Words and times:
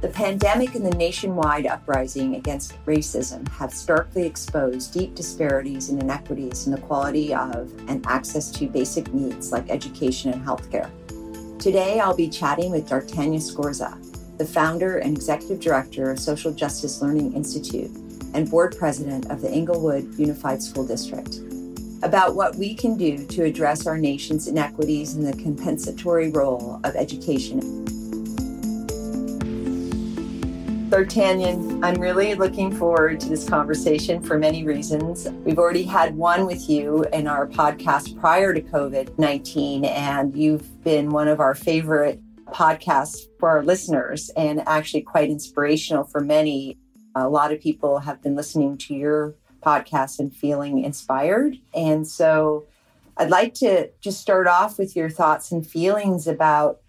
The 0.00 0.08
pandemic 0.08 0.76
and 0.76 0.86
the 0.86 0.96
nationwide 0.96 1.66
uprising 1.66 2.36
against 2.36 2.72
racism 2.86 3.48
have 3.48 3.74
starkly 3.74 4.24
exposed 4.24 4.92
deep 4.92 5.16
disparities 5.16 5.88
and 5.88 6.00
inequities 6.00 6.66
in 6.66 6.72
the 6.72 6.80
quality 6.80 7.34
of 7.34 7.72
and 7.88 8.06
access 8.06 8.48
to 8.52 8.68
basic 8.68 9.12
needs 9.12 9.50
like 9.50 9.68
education 9.70 10.32
and 10.32 10.46
healthcare. 10.46 10.88
Today, 11.58 11.98
I'll 11.98 12.14
be 12.14 12.28
chatting 12.28 12.70
with 12.70 12.88
D'Artagnan 12.88 13.40
Scorza, 13.40 13.98
the 14.38 14.44
founder 14.44 14.98
and 14.98 15.16
executive 15.16 15.58
director 15.58 16.12
of 16.12 16.20
Social 16.20 16.52
Justice 16.52 17.02
Learning 17.02 17.32
Institute 17.32 17.90
and 18.34 18.48
board 18.48 18.76
president 18.78 19.28
of 19.32 19.40
the 19.40 19.52
Inglewood 19.52 20.16
Unified 20.16 20.62
School 20.62 20.86
District, 20.86 21.40
about 22.04 22.36
what 22.36 22.54
we 22.54 22.72
can 22.72 22.96
do 22.96 23.26
to 23.26 23.42
address 23.42 23.84
our 23.84 23.98
nation's 23.98 24.46
inequities 24.46 25.14
and 25.14 25.26
the 25.26 25.42
compensatory 25.42 26.30
role 26.30 26.80
of 26.84 26.94
education. 26.94 27.97
D'Artagnan, 30.88 31.84
I'm 31.84 32.00
really 32.00 32.34
looking 32.34 32.74
forward 32.74 33.20
to 33.20 33.28
this 33.28 33.46
conversation 33.46 34.22
for 34.22 34.38
many 34.38 34.64
reasons. 34.64 35.28
We've 35.44 35.58
already 35.58 35.82
had 35.82 36.16
one 36.16 36.46
with 36.46 36.70
you 36.70 37.04
in 37.12 37.26
our 37.26 37.46
podcast 37.46 38.18
prior 38.18 38.54
to 38.54 38.62
COVID 38.62 39.18
19, 39.18 39.84
and 39.84 40.34
you've 40.34 40.82
been 40.82 41.10
one 41.10 41.28
of 41.28 41.40
our 41.40 41.54
favorite 41.54 42.22
podcasts 42.46 43.18
for 43.38 43.50
our 43.50 43.62
listeners 43.62 44.30
and 44.30 44.66
actually 44.66 45.02
quite 45.02 45.28
inspirational 45.28 46.04
for 46.04 46.22
many. 46.22 46.78
A 47.14 47.28
lot 47.28 47.52
of 47.52 47.60
people 47.60 47.98
have 47.98 48.22
been 48.22 48.34
listening 48.34 48.78
to 48.78 48.94
your 48.94 49.34
podcast 49.62 50.18
and 50.18 50.34
feeling 50.34 50.84
inspired. 50.84 51.58
And 51.74 52.06
so 52.06 52.64
I'd 53.18 53.28
like 53.28 53.52
to 53.54 53.90
just 54.00 54.22
start 54.22 54.46
off 54.46 54.78
with 54.78 54.96
your 54.96 55.10
thoughts 55.10 55.52
and 55.52 55.66
feelings 55.66 56.26
about 56.26 56.80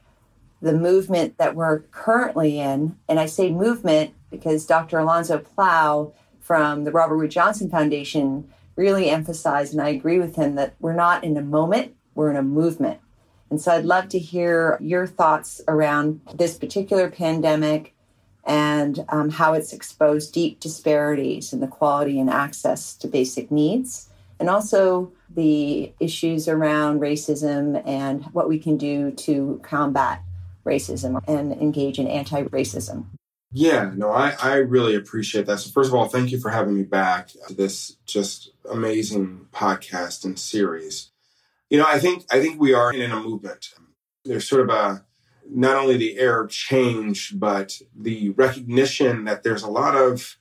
the 0.62 0.74
movement 0.74 1.38
that 1.38 1.56
we're 1.56 1.80
currently 1.92 2.60
in. 2.60 2.98
And 3.08 3.20
I 3.20 3.26
say 3.26 3.52
movement 3.52 4.14
because 4.30 4.66
Dr. 4.66 5.00
Alonzo 5.00 5.38
Plough 5.38 6.14
from 6.40 6.84
the 6.84 6.92
Robert 6.92 7.18
Wood 7.18 7.32
Johnson 7.32 7.70
Foundation 7.70 8.50
really 8.76 9.10
emphasized, 9.10 9.74
and 9.74 9.82
I 9.82 9.90
agree 9.90 10.20
with 10.20 10.36
him, 10.36 10.56
that 10.56 10.76
we're 10.80 10.94
not 10.94 11.24
in 11.24 11.36
a 11.38 11.42
moment, 11.42 11.96
we're 12.16 12.30
in 12.30 12.38
a 12.38 12.44
movement. 12.44 13.00
And 13.50 13.60
so 13.60 13.72
I'd 13.74 13.86
love 13.86 14.10
to 14.10 14.20
hear 14.20 14.78
your 14.80 15.06
thoughts 15.06 15.60
around 15.68 16.22
this 16.34 16.58
particular 16.58 17.10
pandemic 17.10 17.94
and 18.46 19.06
um, 19.10 19.30
how 19.30 19.54
it's 19.54 19.74
exposed 19.74 20.34
deep 20.34 20.60
disparities 20.60 21.52
in 21.52 21.60
the 21.60 21.68
quality 21.68 22.20
and 22.20 22.30
access 22.30 22.96
to 22.96 23.08
basic 23.08 23.52
needs, 23.52 24.10
and 24.40 24.50
also 24.50 25.12
the 25.30 25.94
issues 26.00 26.48
around 26.48 27.00
racism 27.00 27.86
and 27.86 28.24
what 28.28 28.48
we 28.48 28.58
can 28.58 28.78
do 28.78 29.12
to 29.12 29.60
combat 29.62 30.24
racism 30.70 31.22
and 31.28 31.54
engage 31.54 32.00
in 32.00 32.08
anti 32.08 32.44
racism. 32.44 33.06
Yeah, 33.52 33.92
no, 33.96 34.12
I, 34.12 34.36
I 34.42 34.56
really 34.58 34.96
appreciate 34.96 35.48
that. 35.48 35.60
So, 35.60 35.72
first 35.72 35.90
of 35.90 35.96
all, 35.96 36.08
thank 36.08 36.32
you 36.32 36.40
for 36.40 36.50
having 36.50 36.76
me 36.76 36.84
back 36.84 37.30
to 37.48 37.54
this 37.56 37.98
just 38.06 38.52
amazing 38.70 39.48
podcast 39.52 40.24
and 40.24 40.38
series. 40.38 41.12
You 41.70 41.80
know, 41.80 41.86
I 41.88 42.00
think 42.00 42.26
I 42.32 42.40
think 42.40 42.60
we 42.60 42.74
are 42.74 42.94
in 42.94 43.12
a 43.12 43.20
movement. 43.20 43.70
There's 44.24 44.48
sort 44.48 44.62
of 44.62 44.70
a 44.70 45.06
not 45.52 45.78
only 45.78 45.98
the 45.98 46.20
air 46.20 46.42
of 46.42 46.52
change, 46.52 47.40
but 47.40 47.82
the 47.96 48.30
recognition 48.32 49.26
that 49.26 49.42
there's 49.42 49.64
a 49.64 49.70
lot 49.70 49.96
of 49.96 50.38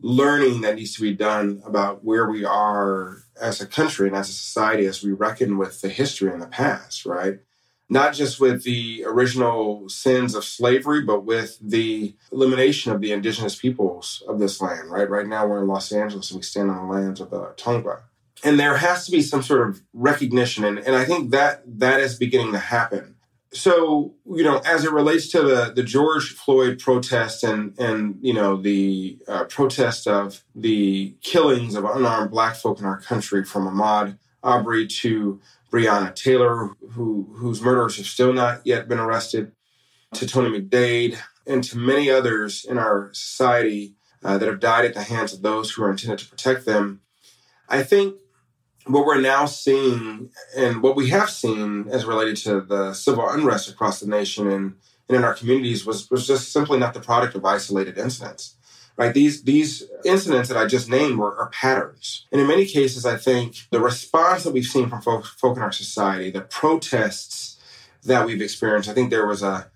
learning 0.00 0.60
that 0.60 0.76
needs 0.76 0.94
to 0.94 1.02
be 1.02 1.14
done 1.14 1.62
about 1.66 2.04
where 2.04 2.30
we 2.30 2.44
are 2.44 3.18
as 3.40 3.60
a 3.60 3.66
country 3.66 4.06
and 4.06 4.16
as 4.16 4.28
a 4.28 4.32
society 4.32 4.86
as 4.86 5.02
we 5.02 5.10
reckon 5.10 5.58
with 5.58 5.80
the 5.80 5.88
history 5.88 6.32
in 6.32 6.40
the 6.40 6.46
past, 6.46 7.04
right? 7.04 7.40
Not 7.88 8.14
just 8.14 8.40
with 8.40 8.64
the 8.64 9.04
original 9.06 9.88
sins 9.88 10.34
of 10.34 10.44
slavery, 10.44 11.02
but 11.02 11.24
with 11.24 11.58
the 11.60 12.14
elimination 12.32 12.92
of 12.92 13.00
the 13.00 13.12
indigenous 13.12 13.56
peoples 13.56 14.22
of 14.26 14.38
this 14.38 14.60
land, 14.60 14.90
right? 14.90 15.08
Right 15.08 15.26
now 15.26 15.46
we're 15.46 15.60
in 15.60 15.68
Los 15.68 15.92
Angeles 15.92 16.30
and 16.30 16.38
we 16.38 16.42
stand 16.42 16.70
on 16.70 16.88
the 16.88 16.92
lands 16.92 17.20
of 17.20 17.30
the 17.30 17.54
Tongva. 17.56 18.00
And 18.42 18.58
there 18.58 18.76
has 18.76 19.06
to 19.06 19.10
be 19.10 19.22
some 19.22 19.42
sort 19.42 19.68
of 19.68 19.82
recognition. 19.92 20.64
And, 20.64 20.78
and 20.78 20.96
I 20.96 21.04
think 21.04 21.30
that 21.30 21.62
that 21.78 22.00
is 22.00 22.16
beginning 22.18 22.52
to 22.52 22.58
happen. 22.58 23.16
So, 23.52 24.14
you 24.26 24.42
know, 24.42 24.58
as 24.66 24.84
it 24.84 24.90
relates 24.90 25.28
to 25.28 25.42
the, 25.42 25.72
the 25.74 25.84
George 25.84 26.30
Floyd 26.30 26.80
protest 26.80 27.44
and, 27.44 27.78
and, 27.78 28.18
you 28.20 28.34
know, 28.34 28.56
the 28.56 29.18
uh, 29.28 29.44
protest 29.44 30.08
of 30.08 30.42
the 30.56 31.14
killings 31.22 31.76
of 31.76 31.84
unarmed 31.84 32.32
black 32.32 32.56
folk 32.56 32.80
in 32.80 32.84
our 32.84 33.00
country 33.00 33.44
from 33.44 33.68
Ahmaud 33.68 34.18
Arbery 34.44 34.86
to 34.86 35.40
Breonna 35.72 36.14
Taylor, 36.14 36.70
who, 36.92 37.34
whose 37.34 37.60
murderers 37.60 37.96
have 37.96 38.06
still 38.06 38.32
not 38.32 38.60
yet 38.64 38.88
been 38.88 39.00
arrested, 39.00 39.52
to 40.12 40.26
Tony 40.26 40.60
McDade, 40.60 41.18
and 41.46 41.64
to 41.64 41.76
many 41.76 42.08
others 42.10 42.64
in 42.64 42.78
our 42.78 43.10
society 43.12 43.94
uh, 44.22 44.38
that 44.38 44.48
have 44.48 44.60
died 44.60 44.84
at 44.84 44.94
the 44.94 45.02
hands 45.02 45.32
of 45.32 45.42
those 45.42 45.72
who 45.72 45.82
are 45.82 45.90
intended 45.90 46.20
to 46.20 46.28
protect 46.28 46.64
them. 46.64 47.00
I 47.68 47.82
think 47.82 48.16
what 48.86 49.06
we're 49.06 49.20
now 49.20 49.46
seeing 49.46 50.30
and 50.56 50.82
what 50.82 50.94
we 50.94 51.08
have 51.08 51.30
seen 51.30 51.88
as 51.90 52.04
related 52.04 52.36
to 52.36 52.60
the 52.60 52.92
civil 52.92 53.28
unrest 53.28 53.68
across 53.68 53.98
the 53.98 54.06
nation 54.06 54.46
and, 54.46 54.74
and 55.08 55.16
in 55.16 55.24
our 55.24 55.34
communities 55.34 55.84
was, 55.84 56.10
was 56.10 56.26
just 56.26 56.52
simply 56.52 56.78
not 56.78 56.94
the 56.94 57.00
product 57.00 57.34
of 57.34 57.44
isolated 57.44 57.98
incidents 57.98 58.56
right? 58.96 59.14
These 59.14 59.42
these 59.42 59.84
incidents 60.04 60.48
that 60.48 60.58
I 60.58 60.66
just 60.66 60.88
named 60.88 61.18
were 61.18 61.36
are 61.36 61.50
patterns, 61.50 62.26
and 62.30 62.40
in 62.40 62.46
many 62.46 62.66
cases, 62.66 63.04
I 63.06 63.16
think 63.16 63.56
the 63.70 63.80
response 63.80 64.44
that 64.44 64.52
we've 64.52 64.64
seen 64.64 64.88
from 64.88 65.02
folk, 65.02 65.26
folk 65.26 65.56
in 65.56 65.62
our 65.62 65.72
society, 65.72 66.30
the 66.30 66.42
protests 66.42 67.58
that 68.04 68.26
we've 68.26 68.42
experienced, 68.42 68.88
I 68.88 68.94
think 68.94 69.10
there 69.10 69.26
was 69.26 69.42
a 69.42 69.70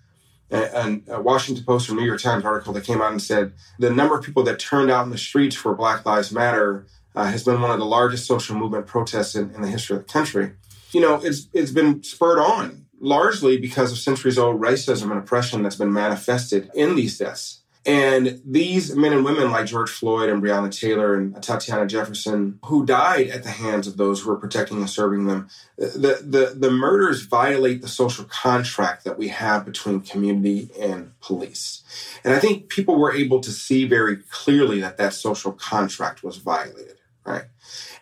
a, 0.51 1.01
a 1.09 1.21
Washington 1.21 1.63
Post 1.63 1.89
or 1.89 1.95
New 1.95 2.05
York 2.05 2.21
Times 2.21 2.45
article 2.45 2.73
that 2.73 2.83
came 2.83 3.01
out 3.01 3.11
and 3.11 3.21
said 3.21 3.53
the 3.77 3.89
number 3.89 4.17
of 4.17 4.23
people 4.23 4.43
that 4.43 4.59
turned 4.59 4.89
out 4.89 5.05
in 5.05 5.11
the 5.11 5.17
streets 5.17 5.55
for 5.55 5.75
Black 5.75 6.05
Lives 6.05 6.31
Matter 6.31 6.87
uh, 7.15 7.25
has 7.25 7.43
been 7.43 7.61
one 7.61 7.71
of 7.71 7.79
the 7.79 7.85
largest 7.85 8.25
social 8.25 8.55
movement 8.55 8.87
protests 8.87 9.35
in, 9.35 9.53
in 9.53 9.61
the 9.61 9.67
history 9.67 9.97
of 9.97 10.07
the 10.07 10.11
country. 10.11 10.53
You 10.91 11.01
know, 11.01 11.21
it's 11.23 11.47
it's 11.53 11.71
been 11.71 12.01
spurred 12.03 12.39
on 12.39 12.85
largely 12.99 13.57
because 13.57 13.91
of 13.91 13.97
centuries 13.97 14.37
old 14.37 14.59
racism 14.59 15.09
and 15.11 15.19
oppression 15.19 15.63
that's 15.63 15.75
been 15.75 15.93
manifested 15.93 16.69
in 16.73 16.95
these 16.95 17.17
deaths. 17.17 17.58
And 17.89 18.39
these 18.45 18.95
men 18.95 19.13
and 19.13 19.25
women 19.25 19.49
like 19.49 19.65
George 19.65 19.89
Floyd 19.89 20.29
and 20.29 20.43
Breonna 20.43 20.71
Taylor 20.71 21.15
and 21.15 21.41
Tatiana 21.41 21.87
Jefferson, 21.87 22.59
who 22.65 22.85
died 22.85 23.29
at 23.29 23.41
the 23.41 23.49
hands 23.49 23.87
of 23.87 23.97
those 23.97 24.21
who 24.21 24.29
were 24.29 24.35
protecting 24.35 24.77
and 24.77 24.87
serving 24.87 25.25
them, 25.25 25.49
the, 25.75 26.21
the, 26.23 26.53
the 26.55 26.69
murders 26.69 27.23
violate 27.23 27.81
the 27.81 27.87
social 27.87 28.25
contract 28.25 29.05
that 29.05 29.17
we 29.17 29.29
have 29.29 29.65
between 29.65 30.01
community 30.01 30.69
and 30.79 31.19
police. 31.19 31.81
And 32.23 32.31
I 32.31 32.37
think 32.37 32.69
people 32.69 32.95
were 32.95 33.11
able 33.11 33.39
to 33.39 33.49
see 33.49 33.85
very 33.85 34.17
clearly 34.17 34.81
that 34.81 34.97
that 34.97 35.15
social 35.15 35.51
contract 35.51 36.21
was 36.21 36.37
violated, 36.37 36.97
right? 37.25 37.45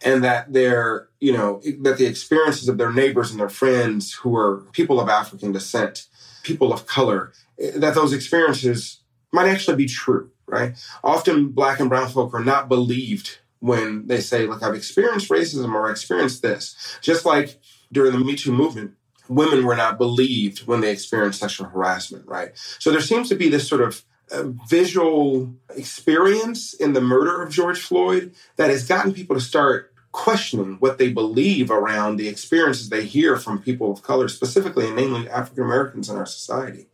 And 0.04 0.22
that 0.22 0.52
their, 0.52 1.08
you 1.22 1.32
know, 1.32 1.62
that 1.80 1.98
the 1.98 2.08
experiences 2.08 2.68
of 2.68 2.78
their 2.78 2.92
neighbors 2.92 3.32
and 3.32 3.40
their 3.40 3.48
friends 3.48 4.12
who 4.12 4.36
are 4.36 4.66
people 4.74 5.00
of 5.00 5.08
African 5.08 5.54
descent, 5.54 6.08
people 6.44 6.74
of 6.74 6.88
color, 6.88 7.32
eh, 7.58 7.72
that 7.76 7.96
those 7.96 8.12
experiences 8.12 9.00
might 9.32 9.48
actually 9.48 9.78
be 9.78 9.88
true, 9.88 10.32
right? 10.46 10.74
Often 11.04 11.50
black 11.50 11.80
and 11.80 11.90
brown 11.90 12.10
folk 12.10 12.34
are 12.34 12.44
not 12.44 12.70
believed 12.70 13.40
when 13.60 14.08
they 14.08 14.20
say, 14.20 14.46
look, 14.46 14.64
I've 14.64 14.76
experienced 14.76 15.30
racism 15.30 15.74
or 15.74 15.88
I 15.88 15.92
experienced 15.92 16.42
this. 16.42 16.98
Just 17.02 17.26
like 17.26 17.60
during 17.92 18.14
the 18.14 18.20
Me 18.20 18.36
Too 18.36 18.52
movement, 18.52 18.94
women 19.30 19.66
were 19.66 19.76
not 19.76 19.98
believed 19.98 20.68
when 20.68 20.82
they 20.82 20.92
experienced 20.92 21.40
sexual 21.40 21.68
harassment, 21.68 22.26
right? 22.28 22.52
So 22.80 22.92
there 22.92 23.02
seems 23.02 23.30
to 23.30 23.36
be 23.36 23.50
this 23.50 23.68
sort 23.68 23.82
of 23.82 24.04
uh, 24.32 24.44
visual 24.70 25.54
experience 25.76 26.74
in 26.74 26.94
the 26.94 27.02
murder 27.02 27.42
of 27.42 27.52
George 27.52 27.80
Floyd 27.80 28.34
that 28.58 28.70
has 28.70 28.88
gotten 28.88 29.14
people 29.14 29.36
to 29.36 29.42
start 29.42 29.94
questioning 30.12 30.78
what 30.80 30.98
they 30.98 31.10
believe 31.10 31.70
around 31.70 32.18
the 32.18 32.28
experiences 32.28 32.90
they 32.90 33.06
hear 33.06 33.38
from 33.38 33.62
people 33.62 33.92
of 33.92 34.02
color, 34.02 34.28
specifically 34.28 34.88
and 34.88 34.96
namely 34.96 35.30
African 35.30 35.64
Americans 35.64 36.10
in 36.10 36.18
our 36.18 36.26
society. 36.26 36.88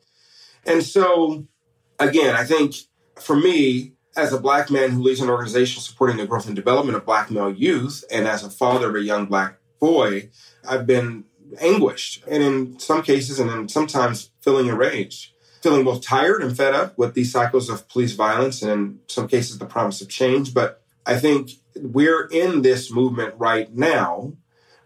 And 0.65 0.83
so 0.83 1.47
again, 2.03 2.35
I 2.35 2.43
think 2.43 2.75
for 3.19 3.35
me, 3.35 3.93
as 4.15 4.31
a 4.31 4.39
black 4.39 4.69
man 4.69 4.91
who 4.91 5.01
leads 5.01 5.21
an 5.21 5.29
organization 5.29 5.81
supporting 5.81 6.17
the 6.17 6.27
growth 6.27 6.45
and 6.45 6.55
development 6.55 6.95
of 6.95 7.05
black 7.05 7.31
male 7.31 7.51
youth, 7.51 8.03
and 8.11 8.27
as 8.27 8.43
a 8.43 8.49
father 8.49 8.89
of 8.89 8.95
a 8.95 9.01
young 9.01 9.25
black 9.25 9.57
boy, 9.79 10.29
I've 10.67 10.85
been 10.85 11.25
anguished, 11.59 12.23
and 12.27 12.43
in 12.43 12.79
some 12.79 13.01
cases, 13.01 13.39
and 13.39 13.49
then 13.49 13.67
sometimes 13.69 14.29
feeling 14.41 14.67
enraged, 14.67 15.33
feeling 15.61 15.83
both 15.83 16.01
tired 16.01 16.43
and 16.43 16.55
fed 16.55 16.73
up 16.73 16.97
with 16.97 17.13
these 17.13 17.31
cycles 17.31 17.69
of 17.69 17.87
police 17.89 18.13
violence, 18.13 18.61
and 18.61 18.71
in 18.71 18.99
some 19.07 19.27
cases, 19.27 19.57
the 19.57 19.65
promise 19.65 20.01
of 20.01 20.09
change. 20.09 20.53
But 20.53 20.81
I 21.05 21.17
think 21.17 21.51
we're 21.75 22.25
in 22.27 22.61
this 22.61 22.91
movement 22.91 23.33
right 23.37 23.73
now 23.73 24.33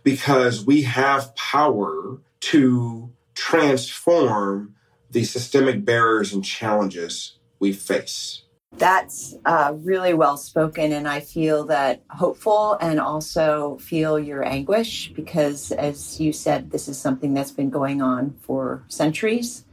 because 0.04 0.66
we 0.66 0.84
have 0.84 1.36
power 1.36 2.20
to 2.40 3.12
transform 3.36 4.76
the 5.12 5.24
systemic 5.24 5.86
barriers 5.86 6.34
and 6.34 6.44
challenges 6.44 7.38
we 7.60 7.74
face. 7.74 8.44
That's 8.76 9.34
uh, 9.46 9.74
really 9.78 10.14
well 10.14 10.38
spoken. 10.38 10.92
And 10.92 11.08
I 11.08 11.22
feel 11.22 11.66
that 11.66 12.04
hopeful 12.10 12.78
and 12.80 13.00
also 13.00 13.78
feel 13.78 14.20
your 14.20 14.46
anguish 14.46 15.12
because, 15.16 15.72
as 15.72 16.20
you 16.20 16.34
said, 16.34 16.72
this 16.72 16.88
is 16.88 17.00
something 17.00 17.34
that's 17.34 17.52
been 17.52 17.70
going 17.70 18.02
on 18.02 18.36
for 18.42 18.84
centuries. 18.88 19.66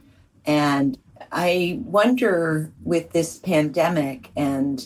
And 0.45 0.97
I 1.31 1.79
wonder 1.83 2.71
with 2.83 3.11
this 3.11 3.37
pandemic 3.37 4.31
and 4.35 4.83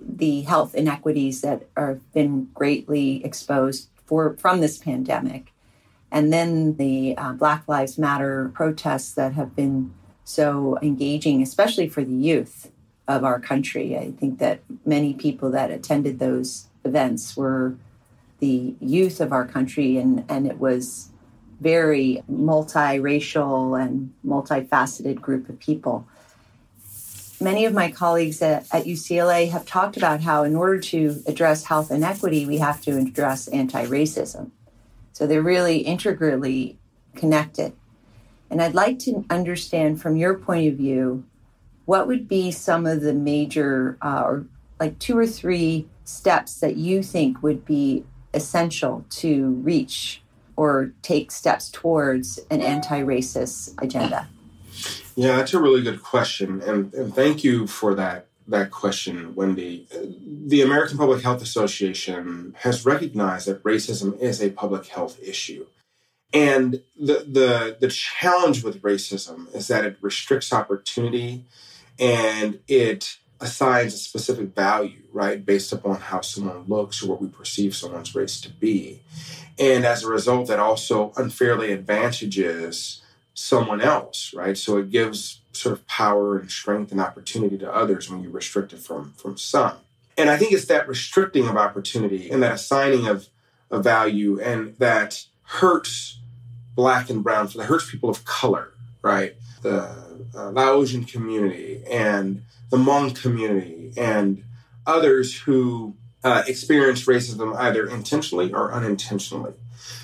the 0.00 0.42
health 0.42 0.74
inequities 0.74 1.40
that 1.40 1.68
have 1.76 2.12
been 2.12 2.48
greatly 2.54 3.24
exposed 3.24 3.90
for 4.04 4.36
from 4.36 4.60
this 4.60 4.78
pandemic, 4.78 5.52
and 6.16 6.32
then 6.32 6.76
the 6.76 7.14
uh, 7.18 7.34
Black 7.34 7.68
Lives 7.68 7.98
Matter 7.98 8.50
protests 8.54 9.12
that 9.12 9.34
have 9.34 9.54
been 9.54 9.92
so 10.24 10.78
engaging, 10.80 11.42
especially 11.42 11.90
for 11.90 12.02
the 12.02 12.14
youth 12.14 12.72
of 13.06 13.22
our 13.22 13.38
country. 13.38 13.98
I 13.98 14.12
think 14.12 14.38
that 14.38 14.60
many 14.86 15.12
people 15.12 15.50
that 15.50 15.70
attended 15.70 16.18
those 16.18 16.68
events 16.86 17.36
were 17.36 17.76
the 18.38 18.74
youth 18.80 19.20
of 19.20 19.30
our 19.30 19.44
country, 19.44 19.98
and, 19.98 20.24
and 20.26 20.46
it 20.46 20.58
was 20.58 21.10
very 21.60 22.22
multiracial 22.32 23.78
and 23.78 24.14
multifaceted 24.24 25.20
group 25.20 25.50
of 25.50 25.58
people. 25.58 26.08
Many 27.42 27.66
of 27.66 27.74
my 27.74 27.90
colleagues 27.90 28.40
at, 28.40 28.66
at 28.72 28.86
UCLA 28.86 29.50
have 29.50 29.66
talked 29.66 29.98
about 29.98 30.22
how, 30.22 30.44
in 30.44 30.56
order 30.56 30.80
to 30.80 31.22
address 31.26 31.64
health 31.64 31.90
inequity, 31.90 32.46
we 32.46 32.56
have 32.56 32.80
to 32.84 32.96
address 32.96 33.48
anti 33.48 33.84
racism. 33.84 34.52
So 35.16 35.26
they're 35.26 35.40
really 35.40 35.78
integrally 35.78 36.78
connected. 37.14 37.72
And 38.50 38.60
I'd 38.60 38.74
like 38.74 38.98
to 38.98 39.24
understand 39.30 39.98
from 39.98 40.18
your 40.18 40.34
point 40.34 40.70
of 40.70 40.76
view 40.76 41.24
what 41.86 42.06
would 42.06 42.28
be 42.28 42.50
some 42.50 42.84
of 42.84 43.00
the 43.00 43.14
major, 43.14 43.96
uh, 44.02 44.24
or 44.26 44.46
like 44.78 44.98
two 44.98 45.16
or 45.16 45.26
three 45.26 45.88
steps 46.04 46.60
that 46.60 46.76
you 46.76 47.02
think 47.02 47.42
would 47.42 47.64
be 47.64 48.04
essential 48.34 49.06
to 49.08 49.52
reach 49.62 50.20
or 50.54 50.92
take 51.00 51.30
steps 51.30 51.70
towards 51.70 52.38
an 52.50 52.60
anti 52.60 53.00
racist 53.00 53.72
agenda? 53.82 54.28
Yeah, 55.14 55.36
that's 55.36 55.54
a 55.54 55.58
really 55.58 55.80
good 55.80 56.02
question. 56.02 56.60
And, 56.60 56.92
and 56.92 57.14
thank 57.14 57.42
you 57.42 57.66
for 57.66 57.94
that, 57.94 58.26
that 58.48 58.70
question, 58.70 59.34
Wendy. 59.34 59.86
The 60.46 60.62
American 60.62 60.98
Public 60.98 61.22
Health 61.22 61.42
Association 61.42 62.54
has 62.60 62.86
recognized 62.86 63.48
that 63.48 63.62
racism 63.62 64.18
is 64.18 64.40
a 64.40 64.50
public 64.50 64.86
health 64.86 65.18
issue. 65.22 65.66
And 66.32 66.82
the, 66.98 67.24
the, 67.26 67.76
the 67.80 67.88
challenge 67.88 68.62
with 68.62 68.82
racism 68.82 69.54
is 69.54 69.68
that 69.68 69.84
it 69.84 69.96
restricts 70.00 70.52
opportunity 70.52 71.44
and 71.98 72.60
it 72.68 73.16
assigns 73.40 73.94
a 73.94 73.98
specific 73.98 74.54
value, 74.54 75.02
right, 75.12 75.44
based 75.44 75.72
upon 75.72 75.96
how 75.96 76.20
someone 76.20 76.64
looks 76.66 77.02
or 77.02 77.08
what 77.08 77.20
we 77.20 77.28
perceive 77.28 77.76
someone's 77.76 78.14
race 78.14 78.40
to 78.40 78.50
be. 78.50 79.02
And 79.58 79.84
as 79.84 80.02
a 80.02 80.08
result, 80.08 80.48
that 80.48 80.58
also 80.58 81.12
unfairly 81.16 81.72
advantages 81.72 83.02
someone 83.36 83.82
else, 83.82 84.32
right? 84.34 84.56
So 84.56 84.78
it 84.78 84.90
gives 84.90 85.40
sort 85.52 85.74
of 85.74 85.86
power 85.86 86.38
and 86.38 86.50
strength 86.50 86.90
and 86.90 87.00
opportunity 87.00 87.58
to 87.58 87.72
others 87.72 88.10
when 88.10 88.22
you 88.22 88.30
restrict 88.30 88.72
it 88.72 88.78
from, 88.78 89.12
from 89.12 89.36
some. 89.36 89.76
And 90.16 90.30
I 90.30 90.38
think 90.38 90.52
it's 90.52 90.64
that 90.66 90.88
restricting 90.88 91.46
of 91.46 91.56
opportunity 91.56 92.30
and 92.30 92.42
that 92.42 92.52
assigning 92.52 93.06
of, 93.06 93.28
of 93.70 93.84
value 93.84 94.40
and 94.40 94.74
that 94.78 95.26
hurts 95.42 96.18
black 96.74 97.10
and 97.10 97.22
brown, 97.22 97.48
so 97.48 97.58
that 97.58 97.66
hurts 97.66 97.90
people 97.90 98.08
of 98.08 98.24
color, 98.24 98.72
right? 99.02 99.34
The 99.62 99.82
uh, 100.34 100.50
Laotian 100.50 101.04
community 101.04 101.82
and 101.90 102.42
the 102.70 102.78
Hmong 102.78 103.20
community 103.20 103.92
and 103.96 104.44
others 104.86 105.40
who 105.40 105.94
uh, 106.24 106.42
experience 106.46 107.06
racism 107.06 107.54
either 107.56 107.86
intentionally 107.86 108.52
or 108.52 108.72
unintentionally. 108.72 109.52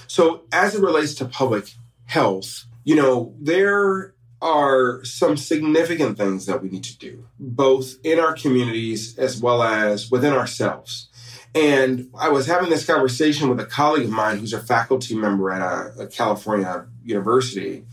So, 0.06 0.42
as 0.52 0.74
it 0.74 0.82
relates 0.82 1.14
to 1.16 1.24
public 1.24 1.74
health, 2.04 2.66
you 2.84 2.96
know, 2.96 3.34
there 3.40 4.14
are 4.40 5.04
some 5.04 5.36
significant 5.36 6.18
things 6.18 6.46
that 6.46 6.62
we 6.62 6.68
need 6.68 6.84
to 6.84 6.98
do, 6.98 7.26
both 7.38 7.94
in 8.02 8.18
our 8.18 8.34
communities 8.34 9.16
as 9.16 9.40
well 9.40 9.62
as 9.62 10.10
within 10.10 10.32
ourselves. 10.32 11.08
And 11.54 12.10
I 12.18 12.28
was 12.30 12.46
having 12.46 12.70
this 12.70 12.86
conversation 12.86 13.48
with 13.48 13.60
a 13.60 13.66
colleague 13.66 14.06
of 14.06 14.10
mine 14.10 14.38
who's 14.38 14.52
a 14.52 14.60
faculty 14.60 15.14
member 15.14 15.50
at 15.50 15.60
a, 15.60 16.04
a 16.04 16.06
California 16.06 16.86
university 17.04 17.84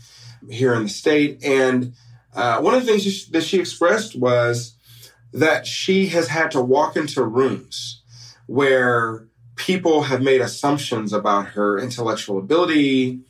here 0.48 0.74
in 0.74 0.84
the 0.84 0.88
state. 0.88 1.44
And 1.44 1.92
uh, 2.34 2.60
one 2.60 2.74
of 2.74 2.84
the 2.84 2.86
things 2.86 3.26
that 3.28 3.42
she 3.42 3.60
expressed 3.60 4.16
was 4.16 4.76
that 5.32 5.66
she 5.66 6.06
has 6.06 6.28
had 6.28 6.50
to 6.52 6.60
walk 6.60 6.96
into 6.96 7.22
rooms 7.22 8.02
where 8.46 9.28
people 9.56 10.04
have 10.04 10.22
made 10.22 10.40
assumptions 10.40 11.12
about 11.12 11.48
her 11.48 11.78
intellectual 11.78 12.38
ability 12.38 13.20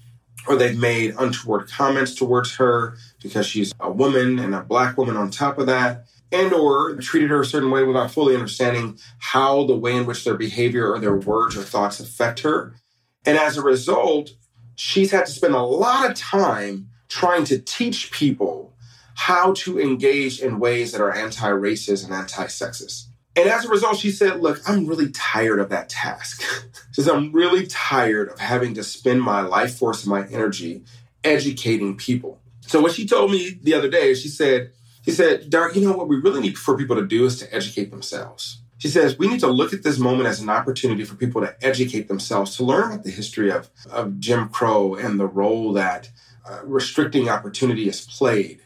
or 0.48 0.56
they've 0.56 0.78
made 0.78 1.14
untoward 1.18 1.68
comments 1.70 2.14
towards 2.14 2.54
her 2.56 2.96
because 3.22 3.46
she's 3.46 3.72
a 3.80 3.90
woman 3.90 4.38
and 4.38 4.54
a 4.54 4.62
black 4.62 4.96
woman 4.96 5.16
on 5.16 5.30
top 5.30 5.58
of 5.58 5.66
that 5.66 6.06
and 6.32 6.52
or 6.52 6.96
treated 6.96 7.30
her 7.30 7.40
a 7.40 7.46
certain 7.46 7.70
way 7.70 7.82
without 7.82 8.10
fully 8.10 8.34
understanding 8.34 8.98
how 9.18 9.64
the 9.66 9.76
way 9.76 9.96
in 9.96 10.06
which 10.06 10.24
their 10.24 10.36
behavior 10.36 10.92
or 10.92 10.98
their 10.98 11.16
words 11.16 11.56
or 11.56 11.62
thoughts 11.62 12.00
affect 12.00 12.40
her 12.40 12.74
and 13.26 13.36
as 13.36 13.56
a 13.56 13.62
result 13.62 14.30
she's 14.76 15.10
had 15.10 15.26
to 15.26 15.32
spend 15.32 15.54
a 15.54 15.62
lot 15.62 16.08
of 16.08 16.16
time 16.16 16.88
trying 17.08 17.44
to 17.44 17.58
teach 17.58 18.10
people 18.10 18.74
how 19.14 19.52
to 19.52 19.78
engage 19.78 20.40
in 20.40 20.58
ways 20.58 20.92
that 20.92 21.00
are 21.02 21.12
anti 21.12 21.50
racist 21.50 22.04
and 22.04 22.14
anti 22.14 22.46
sexist. 22.46 23.08
And 23.40 23.50
as 23.50 23.64
a 23.64 23.68
result, 23.68 23.96
she 23.96 24.10
said, 24.10 24.40
Look, 24.40 24.60
I'm 24.68 24.86
really 24.86 25.10
tired 25.10 25.60
of 25.60 25.68
that 25.70 25.88
task. 25.88 26.42
she 26.92 27.02
says, 27.02 27.08
I'm 27.08 27.32
really 27.32 27.66
tired 27.66 28.28
of 28.28 28.38
having 28.38 28.74
to 28.74 28.84
spend 28.84 29.22
my 29.22 29.40
life 29.40 29.76
force 29.76 30.02
and 30.02 30.10
my 30.10 30.26
energy 30.28 30.84
educating 31.24 31.96
people. 31.96 32.40
So 32.62 32.80
what 32.80 32.92
she 32.92 33.06
told 33.06 33.30
me 33.30 33.58
the 33.62 33.74
other 33.74 33.88
day, 33.88 34.14
she 34.14 34.28
said, 34.28 34.72
she 35.04 35.10
said, 35.10 35.50
Dark, 35.50 35.74
you 35.74 35.82
know 35.82 35.96
what 35.96 36.08
we 36.08 36.16
really 36.16 36.40
need 36.40 36.58
for 36.58 36.76
people 36.76 36.96
to 36.96 37.06
do 37.06 37.24
is 37.24 37.38
to 37.38 37.54
educate 37.54 37.90
themselves. 37.90 38.60
She 38.78 38.88
says, 38.88 39.18
we 39.18 39.28
need 39.28 39.40
to 39.40 39.46
look 39.46 39.74
at 39.74 39.82
this 39.82 39.98
moment 39.98 40.28
as 40.28 40.40
an 40.40 40.48
opportunity 40.48 41.04
for 41.04 41.14
people 41.14 41.42
to 41.42 41.54
educate 41.62 42.08
themselves, 42.08 42.56
to 42.56 42.64
learn 42.64 42.92
about 42.92 43.04
the 43.04 43.10
history 43.10 43.50
of, 43.50 43.68
of 43.90 44.18
Jim 44.18 44.48
Crow 44.48 44.94
and 44.94 45.20
the 45.20 45.26
role 45.26 45.74
that 45.74 46.10
uh, 46.48 46.60
restricting 46.64 47.28
opportunity 47.28 47.86
has 47.86 48.00
played 48.00 48.62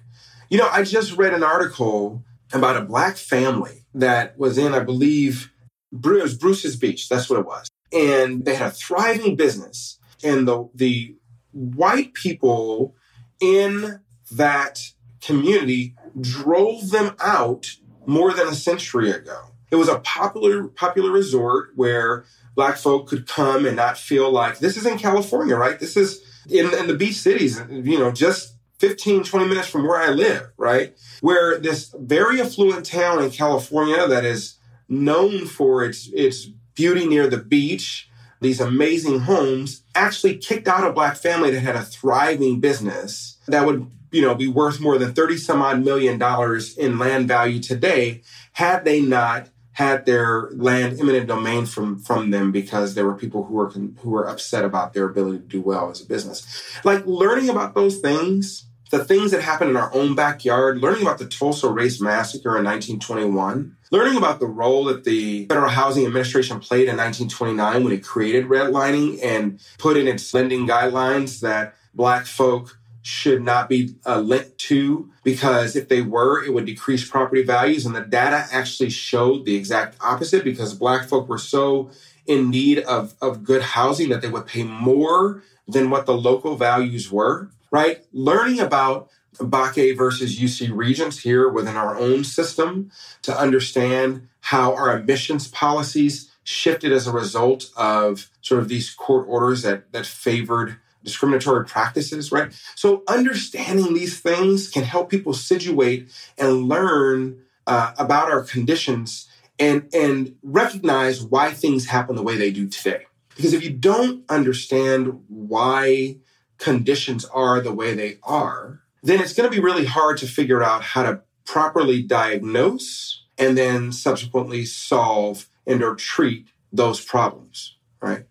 you 0.55 0.59
know, 0.59 0.69
I 0.70 0.85
just 0.85 1.17
read 1.17 1.35
an 1.35 1.43
article 1.43 2.23
about 2.55 2.77
a 2.77 2.85
black 2.85 3.17
family 3.17 3.85
that 3.95 4.39
was 4.39 4.59
in, 4.59 4.75
I 4.75 4.81
believe, 4.81 5.53
Bruce, 5.93 6.35
Bruce's 6.35 6.77
Beach. 6.77 7.09
That's 7.09 7.29
what 7.29 7.39
it 7.39 7.47
was. 7.47 7.69
And 7.93 8.45
they 8.45 8.55
had 8.55 8.69
a 8.69 8.71
thriving 8.71 9.37
business. 9.37 9.99
And 10.23 10.49
the, 10.49 10.69
the 10.75 11.17
white 11.53 12.15
people 12.15 12.95
in 13.41 14.01
that 14.33 14.81
community 15.21 15.95
drove 16.20 16.91
them 16.91 17.15
out 17.20 17.77
more 18.06 18.32
than 18.32 18.49
a 18.49 18.55
century 18.55 19.11
ago. 19.11 19.39
It 19.70 19.77
was 19.77 19.89
a 19.89 19.99
popular, 20.01 20.69
popular 20.69 21.11
resort 21.11 21.70
where 21.75 22.25
black 22.55 22.77
folk 22.77 23.08
could 23.08 23.27
come 23.27 23.67
and 23.67 23.77
not 23.77 23.99
feel 23.99 24.31
like 24.31 24.58
this 24.58 24.77
is 24.77 24.87
in 24.87 24.99
California, 24.99 25.56
right? 25.56 25.79
This 25.79 25.96
is 25.96 26.23
in, 26.49 26.73
in 26.75 26.87
the 26.87 26.94
beach 26.94 27.17
cities, 27.17 27.61
you 27.70 27.99
know, 27.99 28.13
just 28.13 28.54
15, 28.79 29.25
20 29.25 29.47
minutes 29.47 29.69
from 29.69 29.87
where 29.87 30.01
I 30.01 30.11
live, 30.11 30.51
right? 30.57 30.97
Where 31.21 31.59
this 31.59 31.95
very 31.99 32.41
affluent 32.41 32.87
town 32.87 33.23
in 33.23 33.31
California 33.31 34.07
that 34.09 34.25
is 34.25 34.57
known 34.89 35.47
for 35.47 35.85
its, 35.85 36.09
its 36.13 36.47
beauty 36.75 37.07
near 37.07 37.29
the 37.29 37.39
beach, 37.39 38.09
these 38.41 38.61
amazing 38.61 39.21
homes, 39.21 39.83
actually 39.95 40.37
kicked 40.37 40.69
out 40.69 40.87
a 40.87 40.93
black 40.93 41.17
family 41.17 41.51
that 41.51 41.61
had 41.61 41.77
a 41.77 41.83
thriving 41.83 42.61
business 42.61 43.39
that 43.47 43.65
would, 43.65 43.91
you 44.11 44.21
know, 44.23 44.35
be 44.35 44.49
worth 44.49 44.81
more 44.81 44.99
than 44.99 45.15
30 45.15 45.37
some 45.37 45.63
odd 45.63 45.83
million 45.85 46.19
dollars 46.19 46.77
in 46.77 46.99
land 46.99 47.29
value 47.29 47.61
today 47.61 48.23
had 48.53 48.85
they 48.85 49.01
not 49.01 49.49
had 49.75 50.07
their 50.07 50.51
land 50.53 50.99
eminent 51.01 51.27
domain 51.27 51.67
from 51.67 51.99
from 51.99 52.31
them 52.31 52.51
because 52.51 52.95
there 52.95 53.05
were 53.05 53.15
people 53.15 53.45
who 53.45 53.55
were 53.55 53.71
who 53.71 54.11
were 54.11 54.27
upset 54.27 54.65
about 54.65 54.95
their 54.95 55.05
ability 55.05 55.39
to 55.39 55.45
do 55.45 55.61
well 55.61 55.91
as 55.91 56.01
a 56.01 56.07
business. 56.07 56.65
Like 56.85 57.05
learning 57.07 57.51
about 57.51 57.75
those 57.75 57.99
things, 57.99 58.67
the 58.91 59.05
things 59.05 59.33
that 59.33 59.43
happened 59.43 59.71
in 59.71 59.77
our 59.77 59.93
own 59.93 60.15
backyard, 60.15 60.79
learning 60.79 61.03
about 61.03 61.19
the 61.19 61.27
Tulsa 61.27 61.69
Race 61.69 62.01
Massacre 62.01 62.57
in 62.57 62.65
1921, 62.65 63.77
learning 63.91 64.17
about 64.17 64.39
the 64.39 64.47
role 64.47 64.85
that 64.85 65.03
the 65.03 65.47
Federal 65.47 65.71
Housing 65.71 66.07
Administration 66.07 66.61
played 66.61 66.89
in 66.89 66.97
1929 66.97 67.85
when 67.85 67.93
it 67.93 68.05
created 68.05 68.47
redlining 68.47 69.19
and 69.23 69.61
put 69.79 69.97
in 69.97 70.07
its 70.07 70.33
lending 70.33 70.69
guidelines 70.69 71.41
that 71.41 71.75
black 71.95 72.27
folk 72.27 72.79
should 73.05 73.43
not 73.43 73.69
be 73.69 73.94
uh, 74.06 74.19
lent 74.19 74.56
to 74.56 75.11
because 75.25 75.77
if 75.77 75.91
they 75.91 76.01
were, 76.01 76.43
it 76.43 76.55
would 76.55 76.65
decrease 76.65 77.06
property 77.06 77.43
values. 77.43 77.84
And 77.84 77.94
the 77.94 78.01
data 78.01 78.46
actually 78.51 78.89
showed 78.89 79.44
the 79.44 79.56
exact 79.56 79.99
opposite 80.01 80.43
because 80.43 80.73
black 80.73 81.06
folk 81.06 81.29
were 81.29 81.37
so 81.37 81.91
in 82.27 82.49
need 82.49 82.79
of, 82.79 83.15
of 83.20 83.44
good 83.44 83.61
housing 83.61 84.08
that 84.08 84.23
they 84.23 84.31
would 84.31 84.46
pay 84.46 84.63
more 84.63 85.43
than 85.69 85.91
what 85.91 86.06
the 86.06 86.17
local 86.17 86.56
values 86.56 87.13
were, 87.13 87.51
right? 87.70 88.03
Learning 88.15 88.58
about 88.58 89.11
Bakke 89.37 89.94
versus 89.94 90.39
UC 90.39 90.75
Regents 90.75 91.19
here 91.19 91.46
within 91.51 91.77
our 91.77 91.99
own 91.99 92.25
system 92.25 92.91
to 93.20 93.39
understand 93.39 94.29
how 94.41 94.75
our 94.75 94.99
emissions 94.99 95.46
policies 95.49 96.31
shifted 96.43 96.91
as 96.91 97.06
a 97.06 97.13
result 97.13 97.70
of 97.77 98.31
sort 98.41 98.63
of 98.63 98.69
these 98.69 98.94
court 98.94 99.27
orders 99.29 99.61
that, 99.61 99.93
that 99.93 100.06
favored 100.06 100.79
discriminatory 101.05 101.65
practices, 101.65 102.32
right? 102.32 102.53
So 102.75 103.05
understanding 103.06 103.94
these 103.94 104.19
things 104.19 104.69
can 104.69 104.82
help 104.82 105.11
people 105.11 105.34
situate 105.34 106.11
and 106.37 106.69
learn 106.69 107.41
uh, 107.67 107.93
about 107.99 108.31
our 108.31 108.43
conditions 108.43 109.29
and 109.58 109.89
and 109.94 110.37
recognize 110.43 111.23
why 111.23 111.53
things 111.53 111.87
happen 111.87 112.17
the 112.17 112.23
way 112.23 112.37
they 112.37 112.51
do 112.51 112.69
today. 112.69 113.06
Because 113.37 113.53
if 113.53 113.63
you 113.63 113.70
don't 113.70 114.25
understand 114.29 115.23
why 115.29 116.17
conditions 116.58 117.25
are 117.27 117.61
the 117.61 117.73
way 117.73 117.94
they 117.94 118.19
are, 118.23 118.81
then 119.03 119.20
it's 119.20 119.34
going 119.34 119.49
to 119.49 119.55
be 119.55 119.63
really 119.63 119.84
hard 119.84 120.19
to 120.19 120.27
figure 120.27 120.63
out 120.63 120.82
how 120.82 121.03
to 121.03 121.20
properly 121.44 122.03
diagnose 122.03 123.23
and 123.39 123.58
then 123.58 123.93
subsequently 123.93 124.65
solve 124.65 125.49
and 125.67 125.82
or 125.82 125.94
treat 125.94 126.46
those 126.73 127.01
problems, 127.05 127.77
right? 128.01 128.25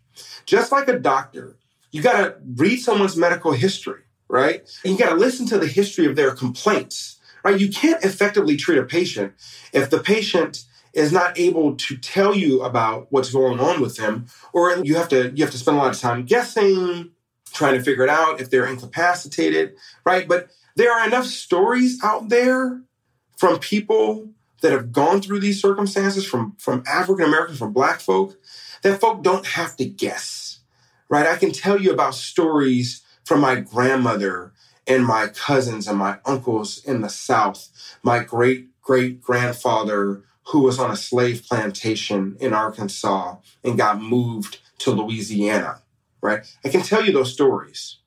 Just 0.45 0.71
like 0.71 0.87
a 0.87 0.99
doctor, 0.99 1.57
you 1.93 2.01
got 2.01 2.17
to 2.17 2.35
read 2.55 2.77
someone's 2.77 3.15
medical 3.15 3.53
history, 3.53 4.01
right? 4.27 4.69
And 4.83 4.93
you 4.93 4.99
got 4.99 5.11
to 5.11 5.15
listen 5.15 5.45
to 5.47 5.59
the 5.59 5.67
history 5.67 6.05
of 6.07 6.15
their 6.17 6.31
complaints, 6.31 7.19
right? 7.45 7.57
You 7.57 7.69
can't 7.69 8.03
effectively 8.03 8.57
treat 8.57 8.79
a 8.79 8.83
patient 8.83 9.33
if 9.71 9.89
the 9.89 9.99
patient 9.99 10.65
is 10.93 11.11
not 11.11 11.39
able 11.39 11.75
to 11.75 11.97
tell 11.97 12.35
you 12.35 12.63
about 12.63 13.07
what's 13.11 13.31
going 13.31 13.59
on 13.59 13.79
with 13.79 13.95
them, 13.95 14.25
or 14.53 14.75
you 14.83 14.95
have 14.95 15.07
to 15.09 15.31
you 15.35 15.43
have 15.43 15.51
to 15.51 15.57
spend 15.57 15.77
a 15.77 15.79
lot 15.79 15.93
of 15.93 15.99
time 15.99 16.25
guessing, 16.25 17.11
trying 17.53 17.75
to 17.75 17.83
figure 17.83 18.03
it 18.03 18.09
out 18.09 18.41
if 18.41 18.49
they're 18.49 18.67
incapacitated, 18.67 19.75
right? 20.03 20.27
But 20.27 20.49
there 20.75 20.91
are 20.91 21.07
enough 21.07 21.25
stories 21.25 21.99
out 22.03 22.29
there 22.29 22.81
from 23.37 23.59
people 23.59 24.29
that 24.61 24.71
have 24.71 24.91
gone 24.91 25.21
through 25.21 25.41
these 25.41 25.61
circumstances, 25.61 26.25
from 26.25 26.55
from 26.57 26.83
African 26.87 27.25
Americans, 27.25 27.59
from 27.59 27.73
Black 27.73 27.99
folk, 27.99 28.35
that 28.81 28.99
folk 28.99 29.23
don't 29.23 29.45
have 29.45 29.75
to 29.77 29.85
guess, 29.85 30.42
right? 31.13 31.27
I 31.27 31.35
can 31.35 31.51
tell 31.51 31.79
you 31.79 31.93
about 31.93 32.15
stories 32.15 33.03
from 33.23 33.39
my 33.39 33.57
grandmother 33.59 34.51
and 34.87 35.05
my 35.05 35.27
cousins 35.27 35.87
and 35.87 35.99
my 35.99 36.17
uncles 36.25 36.83
in 36.83 37.01
the 37.01 37.07
South, 37.07 37.69
my 38.01 38.23
great 38.23 38.69
great 38.81 39.21
grandfather 39.21 40.23
who 40.47 40.61
was 40.61 40.79
on 40.79 40.89
a 40.89 40.95
slave 40.95 41.45
plantation 41.47 42.35
in 42.39 42.51
Arkansas 42.51 43.35
and 43.63 43.77
got 43.77 44.01
moved 44.01 44.57
to 44.79 44.89
Louisiana, 44.89 45.83
right? 46.19 46.41
I 46.65 46.69
can 46.69 46.81
tell 46.81 47.05
you 47.05 47.13
those 47.13 47.31
stories. 47.31 47.99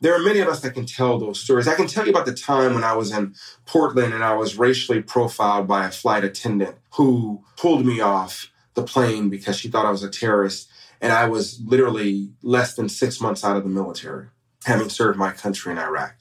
There 0.00 0.14
are 0.14 0.22
many 0.22 0.38
of 0.38 0.48
us 0.48 0.60
that 0.60 0.74
can 0.74 0.86
tell 0.86 1.18
those 1.18 1.40
stories. 1.40 1.66
I 1.66 1.74
can 1.74 1.88
tell 1.88 2.04
you 2.04 2.12
about 2.12 2.26
the 2.26 2.34
time 2.34 2.74
when 2.74 2.84
I 2.84 2.94
was 2.94 3.12
in 3.12 3.34
Portland 3.66 4.14
and 4.14 4.22
I 4.24 4.34
was 4.34 4.56
racially 4.56 5.02
profiled 5.02 5.66
by 5.66 5.86
a 5.86 5.90
flight 5.90 6.22
attendant 6.24 6.76
who 6.94 7.42
pulled 7.56 7.84
me 7.84 8.00
off 8.00 8.52
the 8.74 8.84
plane 8.84 9.28
because 9.28 9.58
she 9.58 9.68
thought 9.68 9.86
I 9.86 9.90
was 9.90 10.04
a 10.04 10.10
terrorist. 10.10 10.70
And 11.02 11.12
I 11.12 11.28
was 11.28 11.60
literally 11.60 12.30
less 12.42 12.74
than 12.74 12.88
six 12.88 13.20
months 13.20 13.44
out 13.44 13.56
of 13.56 13.64
the 13.64 13.68
military, 13.68 14.28
having 14.64 14.88
served 14.88 15.18
my 15.18 15.32
country 15.32 15.72
in 15.72 15.78
Iraq, 15.78 16.14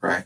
right? 0.00 0.24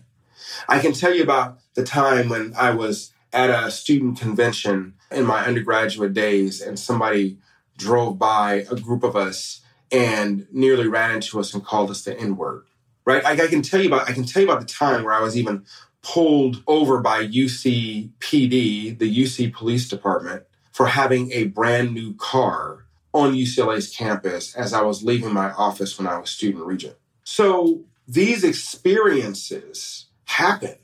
I 0.69 0.79
can 0.81 0.93
tell 0.93 1.15
you 1.15 1.23
about 1.23 1.59
the 1.75 1.83
time 1.83 2.29
when 2.29 2.53
I 2.55 2.71
was 2.71 3.13
at 3.33 3.49
a 3.49 3.71
student 3.71 4.21
convention 4.21 4.95
in 5.11 5.25
my 5.25 5.45
undergraduate 5.47 6.13
days 6.13 6.61
and 6.61 6.79
somebody 6.79 7.39
drove 7.79 8.19
by 8.19 8.67
a 8.71 8.77
group 8.77 9.03
of 9.03 9.17
us 9.17 9.63
and 9.91 10.47
nearly 10.53 10.87
ran 10.87 11.13
into 11.13 11.41
us 11.41 11.55
and 11.55 11.65
called 11.65 11.91
us 11.91 12.03
the 12.03 12.19
N 12.19 12.37
word. 12.37 12.65
Right? 13.05 13.25
I, 13.25 13.33
I, 13.33 13.47
can 13.49 13.63
tell 13.63 13.81
you 13.81 13.89
about 13.89 14.09
I 14.09 14.13
can 14.13 14.25
tell 14.25 14.43
you 14.43 14.49
about 14.49 14.61
the 14.61 14.73
time 14.73 15.03
where 15.03 15.15
I 15.15 15.21
was 15.21 15.37
even 15.37 15.65
pulled 16.03 16.63
over 16.67 17.01
by 17.01 17.27
UC 17.27 18.11
PD, 18.21 18.97
the 18.97 19.23
UC 19.23 19.53
Police 19.53 19.89
Department, 19.89 20.45
for 20.71 20.87
having 20.87 21.33
a 21.33 21.45
brand 21.45 21.95
new 21.95 22.15
car 22.15 22.82
on 23.13 23.35
UCLA's 23.35 23.95
campus 23.95 24.55
as 24.55 24.73
I 24.73 24.83
was 24.83 25.03
leaving 25.03 25.33
my 25.33 25.51
office 25.53 25.99
when 25.99 26.07
I 26.07 26.19
was 26.19 26.31
student 26.31 26.65
regent. 26.65 26.97
So 27.25 27.83
these 28.09 28.45
experiences 28.45 30.07
happen. 30.25 30.77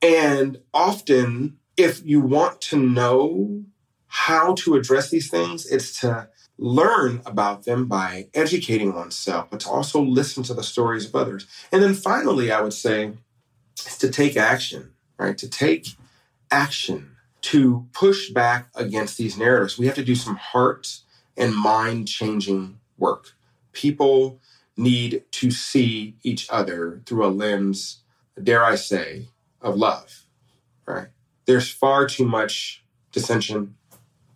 And 0.00 0.60
often 0.72 1.58
if 1.76 2.04
you 2.04 2.20
want 2.20 2.60
to 2.62 2.78
know 2.78 3.64
how 4.06 4.54
to 4.54 4.76
address 4.76 5.10
these 5.10 5.30
things, 5.30 5.66
it's 5.66 6.00
to 6.00 6.28
learn 6.56 7.20
about 7.26 7.64
them 7.64 7.86
by 7.86 8.28
educating 8.32 8.94
oneself, 8.94 9.50
but 9.50 9.60
to 9.60 9.68
also 9.68 10.00
listen 10.00 10.42
to 10.44 10.54
the 10.54 10.62
stories 10.62 11.06
of 11.06 11.16
others. 11.16 11.46
And 11.72 11.82
then 11.82 11.94
finally, 11.94 12.52
I 12.52 12.60
would 12.60 12.72
say 12.72 13.14
is 13.84 13.98
to 13.98 14.10
take 14.10 14.36
action, 14.36 14.92
right? 15.18 15.36
To 15.38 15.48
take 15.48 15.88
action 16.50 17.16
to 17.42 17.86
push 17.92 18.30
back 18.30 18.68
against 18.74 19.18
these 19.18 19.36
narratives. 19.36 19.78
We 19.78 19.86
have 19.86 19.96
to 19.96 20.04
do 20.04 20.14
some 20.14 20.36
heart 20.36 21.00
and 21.36 21.54
mind 21.54 22.08
changing 22.08 22.78
work. 22.98 23.32
People 23.72 24.40
need 24.76 25.24
to 25.32 25.50
see 25.50 26.16
each 26.22 26.48
other 26.50 27.02
through 27.06 27.26
a 27.26 27.28
lens, 27.28 28.00
dare 28.42 28.64
I 28.64 28.76
say, 28.76 29.28
of 29.60 29.76
love, 29.76 30.24
right? 30.86 31.08
there's 31.46 31.70
far 31.70 32.06
too 32.06 32.24
much 32.24 32.82
dissension, 33.12 33.76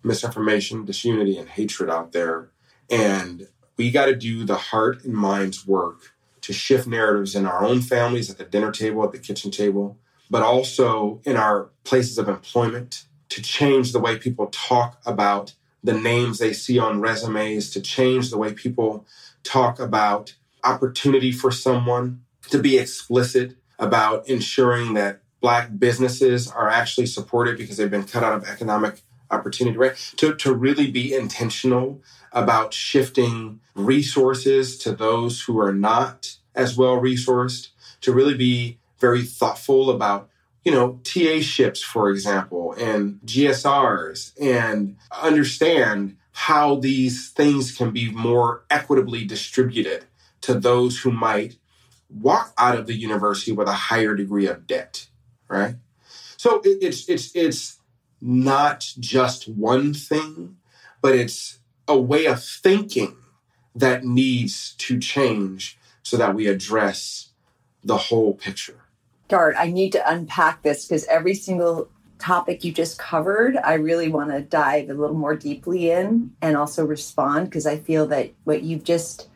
misinformation, 0.02 0.84
disunity, 0.84 1.38
and 1.38 1.48
hatred 1.48 1.90
out 1.90 2.12
there. 2.12 2.50
And 2.90 3.48
we 3.76 3.90
got 3.90 4.06
to 4.06 4.16
do 4.16 4.44
the 4.44 4.56
heart 4.56 5.04
and 5.04 5.14
mind's 5.14 5.66
work 5.66 6.14
to 6.42 6.52
shift 6.52 6.86
narratives 6.86 7.34
in 7.34 7.46
our 7.46 7.64
own 7.64 7.80
families, 7.80 8.30
at 8.30 8.38
the 8.38 8.44
dinner 8.44 8.72
table, 8.72 9.04
at 9.04 9.12
the 9.12 9.18
kitchen 9.18 9.50
table, 9.50 9.98
but 10.30 10.42
also 10.42 11.20
in 11.24 11.36
our 11.36 11.70
places 11.84 12.18
of 12.18 12.28
employment 12.28 13.04
to 13.30 13.42
change 13.42 13.92
the 13.92 14.00
way 14.00 14.18
people 14.18 14.46
talk 14.46 15.00
about 15.04 15.54
the 15.82 15.92
names 15.92 16.38
they 16.38 16.52
see 16.52 16.78
on 16.78 17.00
resumes, 17.00 17.70
to 17.70 17.80
change 17.80 18.30
the 18.30 18.38
way 18.38 18.52
people 18.52 19.06
talk 19.44 19.78
about 19.78 20.34
opportunity 20.64 21.32
for 21.32 21.50
someone, 21.50 22.22
to 22.50 22.58
be 22.58 22.78
explicit 22.78 23.56
about 23.78 24.28
ensuring 24.28 24.94
that 24.94 25.20
black 25.40 25.78
businesses 25.78 26.50
are 26.50 26.68
actually 26.68 27.06
supported 27.06 27.56
because 27.56 27.76
they've 27.76 27.90
been 27.90 28.04
cut 28.04 28.24
out 28.24 28.34
of 28.34 28.48
economic 28.48 29.02
opportunity, 29.30 29.76
right? 29.76 29.94
To, 30.16 30.34
to 30.34 30.52
really 30.52 30.90
be 30.90 31.14
intentional 31.14 32.02
about 32.32 32.74
shifting 32.74 33.60
resources 33.74 34.78
to 34.78 34.92
those 34.92 35.42
who 35.42 35.58
are 35.60 35.72
not 35.72 36.36
as 36.54 36.76
well 36.76 37.00
resourced, 37.00 37.68
to 38.00 38.12
really 38.12 38.34
be 38.34 38.78
very 38.98 39.22
thoughtful 39.22 39.90
about, 39.90 40.28
you 40.64 40.72
know, 40.72 41.00
TA 41.04 41.40
ships, 41.40 41.82
for 41.82 42.10
example, 42.10 42.74
and 42.74 43.20
GSRs, 43.24 44.32
and 44.40 44.96
understand 45.10 46.16
how 46.32 46.76
these 46.76 47.30
things 47.30 47.76
can 47.76 47.90
be 47.90 48.10
more 48.10 48.64
equitably 48.70 49.24
distributed 49.24 50.04
to 50.42 50.54
those 50.54 51.00
who 51.00 51.10
might 51.10 51.56
walk 52.10 52.52
out 52.56 52.78
of 52.78 52.86
the 52.86 52.94
university 52.94 53.52
with 53.52 53.68
a 53.68 53.72
higher 53.72 54.14
degree 54.14 54.46
of 54.46 54.66
debt 54.66 55.08
right? 55.48 55.76
So 56.36 56.60
it, 56.60 56.78
it's 56.82 57.08
it's 57.08 57.34
it's 57.34 57.78
not 58.20 58.92
just 59.00 59.48
one 59.48 59.94
thing, 59.94 60.56
but 61.00 61.14
it's 61.14 61.58
a 61.88 61.98
way 61.98 62.26
of 62.26 62.42
thinking 62.42 63.16
that 63.74 64.04
needs 64.04 64.74
to 64.78 64.98
change 64.98 65.78
so 66.02 66.16
that 66.16 66.34
we 66.34 66.46
address 66.46 67.30
the 67.82 67.96
whole 67.96 68.34
picture. 68.34 68.80
Dart, 69.28 69.54
I 69.58 69.70
need 69.70 69.92
to 69.92 70.10
unpack 70.10 70.62
this 70.62 70.86
because 70.86 71.04
every 71.06 71.34
single 71.34 71.88
topic 72.18 72.64
you 72.64 72.72
just 72.72 72.98
covered, 72.98 73.56
I 73.58 73.74
really 73.74 74.08
want 74.08 74.30
to 74.30 74.40
dive 74.40 74.90
a 74.90 74.94
little 74.94 75.16
more 75.16 75.36
deeply 75.36 75.90
in 75.90 76.32
and 76.42 76.56
also 76.56 76.84
respond 76.84 77.46
because 77.46 77.66
I 77.66 77.76
feel 77.76 78.06
that 78.08 78.32
what 78.44 78.62
you've 78.62 78.84
just 78.84 79.28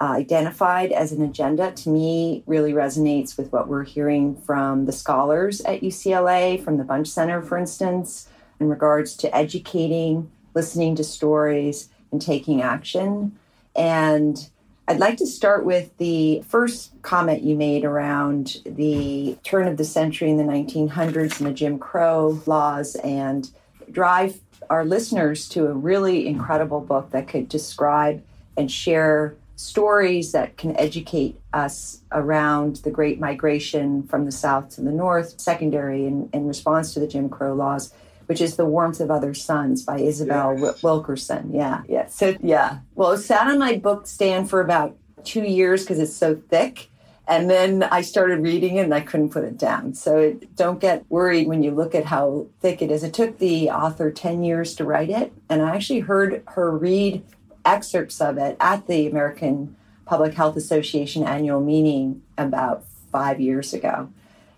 uh, 0.00 0.06
identified 0.06 0.90
as 0.90 1.12
an 1.12 1.22
agenda 1.22 1.70
to 1.72 1.88
me 1.88 2.42
really 2.46 2.72
resonates 2.72 3.36
with 3.36 3.52
what 3.52 3.68
we're 3.68 3.84
hearing 3.84 4.34
from 4.34 4.86
the 4.86 4.92
scholars 4.92 5.60
at 5.62 5.82
UCLA, 5.82 6.62
from 6.62 6.78
the 6.78 6.84
Bunche 6.84 7.06
Center, 7.06 7.40
for 7.40 7.56
instance, 7.56 8.28
in 8.58 8.68
regards 8.68 9.16
to 9.16 9.34
educating, 9.36 10.30
listening 10.54 10.96
to 10.96 11.04
stories, 11.04 11.88
and 12.10 12.20
taking 12.20 12.62
action. 12.62 13.38
And 13.76 14.48
I'd 14.86 14.98
like 14.98 15.16
to 15.18 15.26
start 15.26 15.64
with 15.64 15.96
the 15.96 16.42
first 16.46 16.92
comment 17.00 17.42
you 17.42 17.56
made 17.56 17.86
around 17.86 18.60
the 18.66 19.38
turn 19.42 19.66
of 19.66 19.78
the 19.78 19.84
century 19.84 20.28
in 20.28 20.36
the 20.36 20.44
1900s 20.44 21.38
and 21.38 21.48
the 21.48 21.54
Jim 21.54 21.78
Crow 21.78 22.42
laws 22.44 22.94
and 22.96 23.50
drive 23.90 24.40
our 24.68 24.84
listeners 24.84 25.48
to 25.50 25.68
a 25.68 25.72
really 25.72 26.26
incredible 26.26 26.80
book 26.80 27.10
that 27.12 27.28
could 27.28 27.48
describe 27.48 28.22
and 28.58 28.70
share 28.70 29.36
stories 29.56 30.32
that 30.32 30.58
can 30.58 30.76
educate 30.76 31.40
us 31.54 32.00
around 32.12 32.76
the 32.76 32.90
great 32.90 33.18
migration 33.18 34.02
from 34.02 34.26
the 34.26 34.32
south 34.32 34.68
to 34.74 34.82
the 34.82 34.92
north, 34.92 35.40
secondary 35.40 36.04
in, 36.04 36.28
in 36.34 36.46
response 36.46 36.92
to 36.92 37.00
the 37.00 37.06
Jim 37.06 37.30
Crow 37.30 37.54
laws, 37.54 37.94
which 38.26 38.40
is 38.40 38.56
The 38.56 38.64
Warmth 38.64 39.00
of 39.00 39.10
Other 39.10 39.34
Suns 39.34 39.82
by 39.82 39.98
Isabel. 39.98 40.54
Wilkerson. 40.82 41.52
Yeah, 41.52 41.82
yeah. 41.88 42.06
So, 42.06 42.36
yeah. 42.42 42.78
Well, 42.94 43.12
it 43.12 43.18
sat 43.18 43.46
on 43.46 43.58
my 43.58 43.76
book 43.76 44.06
stand 44.06 44.50
for 44.50 44.60
about 44.60 44.96
two 45.24 45.42
years 45.42 45.82
because 45.82 45.98
it's 45.98 46.14
so 46.14 46.34
thick. 46.34 46.90
And 47.26 47.48
then 47.48 47.82
I 47.84 48.02
started 48.02 48.42
reading 48.42 48.76
it 48.76 48.82
and 48.82 48.94
I 48.94 49.00
couldn't 49.00 49.30
put 49.30 49.44
it 49.44 49.56
down. 49.56 49.94
So 49.94 50.18
it, 50.18 50.54
don't 50.56 50.78
get 50.78 51.06
worried 51.08 51.48
when 51.48 51.62
you 51.62 51.70
look 51.70 51.94
at 51.94 52.04
how 52.04 52.48
thick 52.60 52.82
it 52.82 52.90
is. 52.90 53.02
It 53.02 53.14
took 53.14 53.38
the 53.38 53.70
author 53.70 54.10
10 54.10 54.44
years 54.44 54.74
to 54.76 54.84
write 54.84 55.08
it. 55.08 55.32
And 55.48 55.62
I 55.62 55.74
actually 55.74 56.00
heard 56.00 56.42
her 56.48 56.76
read 56.76 57.24
excerpts 57.64 58.20
of 58.20 58.36
it 58.36 58.56
at 58.60 58.86
the 58.86 59.06
American 59.06 59.74
Public 60.04 60.34
Health 60.34 60.56
Association 60.56 61.24
annual 61.24 61.60
meeting 61.60 62.22
about 62.36 62.84
five 63.10 63.40
years 63.40 63.72
ago. 63.72 64.10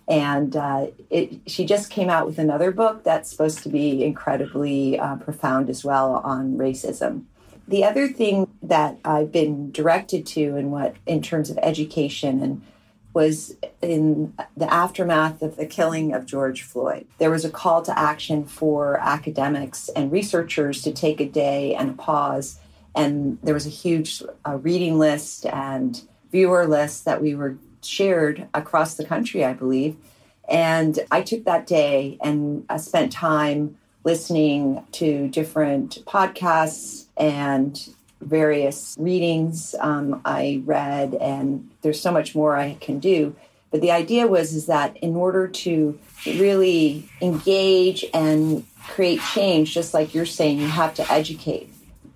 And 0.09 0.55
uh, 0.55 0.89
it, 1.11 1.41
she 1.47 1.65
just 1.65 1.91
came 1.91 2.09
out 2.09 2.27
with 2.27 2.39
another 2.39 2.71
book 2.71 3.03
that's 3.03 3.29
supposed 3.31 3.63
to 3.65 3.69
be 3.69 4.05
incredibly 4.05 4.99
uh, 4.99 5.17
profound 5.17 5.69
as 5.69 5.85
well 5.85 6.17
on 6.17 6.57
racism. 6.57 7.25
The 7.69 7.83
other 7.83 8.07
thing 8.07 8.49
that 8.63 8.99
I've 9.05 9.33
been 9.33 9.73
directed 9.73 10.25
to 10.29 10.57
in 10.57 10.71
what 10.71 10.95
in 11.07 11.23
terms 11.23 11.51
of 11.51 11.59
education 11.59 12.41
and 12.41 12.63
was 13.17 13.57
in 13.81 14.35
the 14.59 14.71
aftermath 14.71 15.41
of 15.41 15.57
the 15.57 15.65
killing 15.65 16.13
of 16.13 16.27
George 16.27 16.63
Floyd. 16.63 17.07
There 17.17 17.31
was 17.31 17.47
a 17.47 17.51
call 17.51 17.81
to 17.81 17.99
action 17.99 18.45
for 18.45 18.99
academics 18.99 19.89
and 19.89 20.13
researchers 20.13 20.83
to 20.83 20.93
take 20.93 21.19
a 21.19 21.27
day 21.27 21.75
and 21.75 21.89
a 21.89 21.93
pause. 21.95 22.61
And 22.95 23.39
there 23.43 23.55
was 23.55 23.67
a 23.67 23.71
huge 23.71 24.23
uh, 24.47 24.59
reading 24.59 24.99
list 24.99 25.47
and 25.47 25.99
viewer 26.31 26.67
list 26.67 27.07
that 27.07 27.23
we 27.23 27.35
were 27.35 27.57
shared 27.87 28.49
across 28.55 28.95
the 28.95 29.05
country, 29.05 29.45
I 29.45 29.53
believe. 29.53 29.97
And 30.49 30.99
I 31.11 31.23
took 31.23 31.45
that 31.45 31.67
day 31.67 32.19
and 32.23 32.65
I 32.69 32.77
spent 32.77 33.13
time 33.13 33.79
listening 34.05 34.85
to 34.93 35.29
different 35.29 36.05
podcasts 36.07 37.07
and 37.17 37.89
various 38.21 38.97
readings 38.99 39.75
um, 39.81 40.21
I 40.25 40.63
read, 40.65 41.15
and 41.15 41.69
there's 41.83 42.01
so 42.01 42.13
much 42.13 42.35
more 42.35 42.57
I 42.57 42.75
can 42.81 42.99
do. 42.99 43.35
But 43.71 43.81
the 43.81 43.91
idea 43.91 44.27
was 44.27 44.55
is 44.55 44.67
that 44.67 44.97
in 44.99 45.17
order 45.17 45.49
to 45.49 45.99
really 46.25 47.09
engage 47.21 48.05
and 48.15 48.65
create 48.87 49.21
change, 49.35 49.75
just 49.75 49.93
like 49.93 50.15
you're 50.15 50.25
saying, 50.25 50.61
you 50.61 50.69
have 50.69 50.95
to 50.95 51.13
educate. 51.13 51.69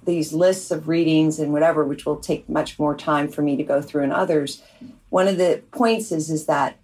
These 0.04 0.32
lists 0.32 0.70
of 0.70 0.88
readings 0.88 1.38
and 1.38 1.52
whatever, 1.52 1.84
which 1.84 2.06
will 2.06 2.16
take 2.16 2.48
much 2.48 2.78
more 2.78 2.96
time 2.96 3.28
for 3.28 3.42
me 3.42 3.56
to 3.56 3.62
go 3.62 3.82
through 3.82 4.04
and 4.04 4.12
others, 4.12 4.62
one 5.10 5.28
of 5.28 5.36
the 5.38 5.62
points 5.72 6.12
is 6.12 6.30
is 6.30 6.46
that 6.46 6.78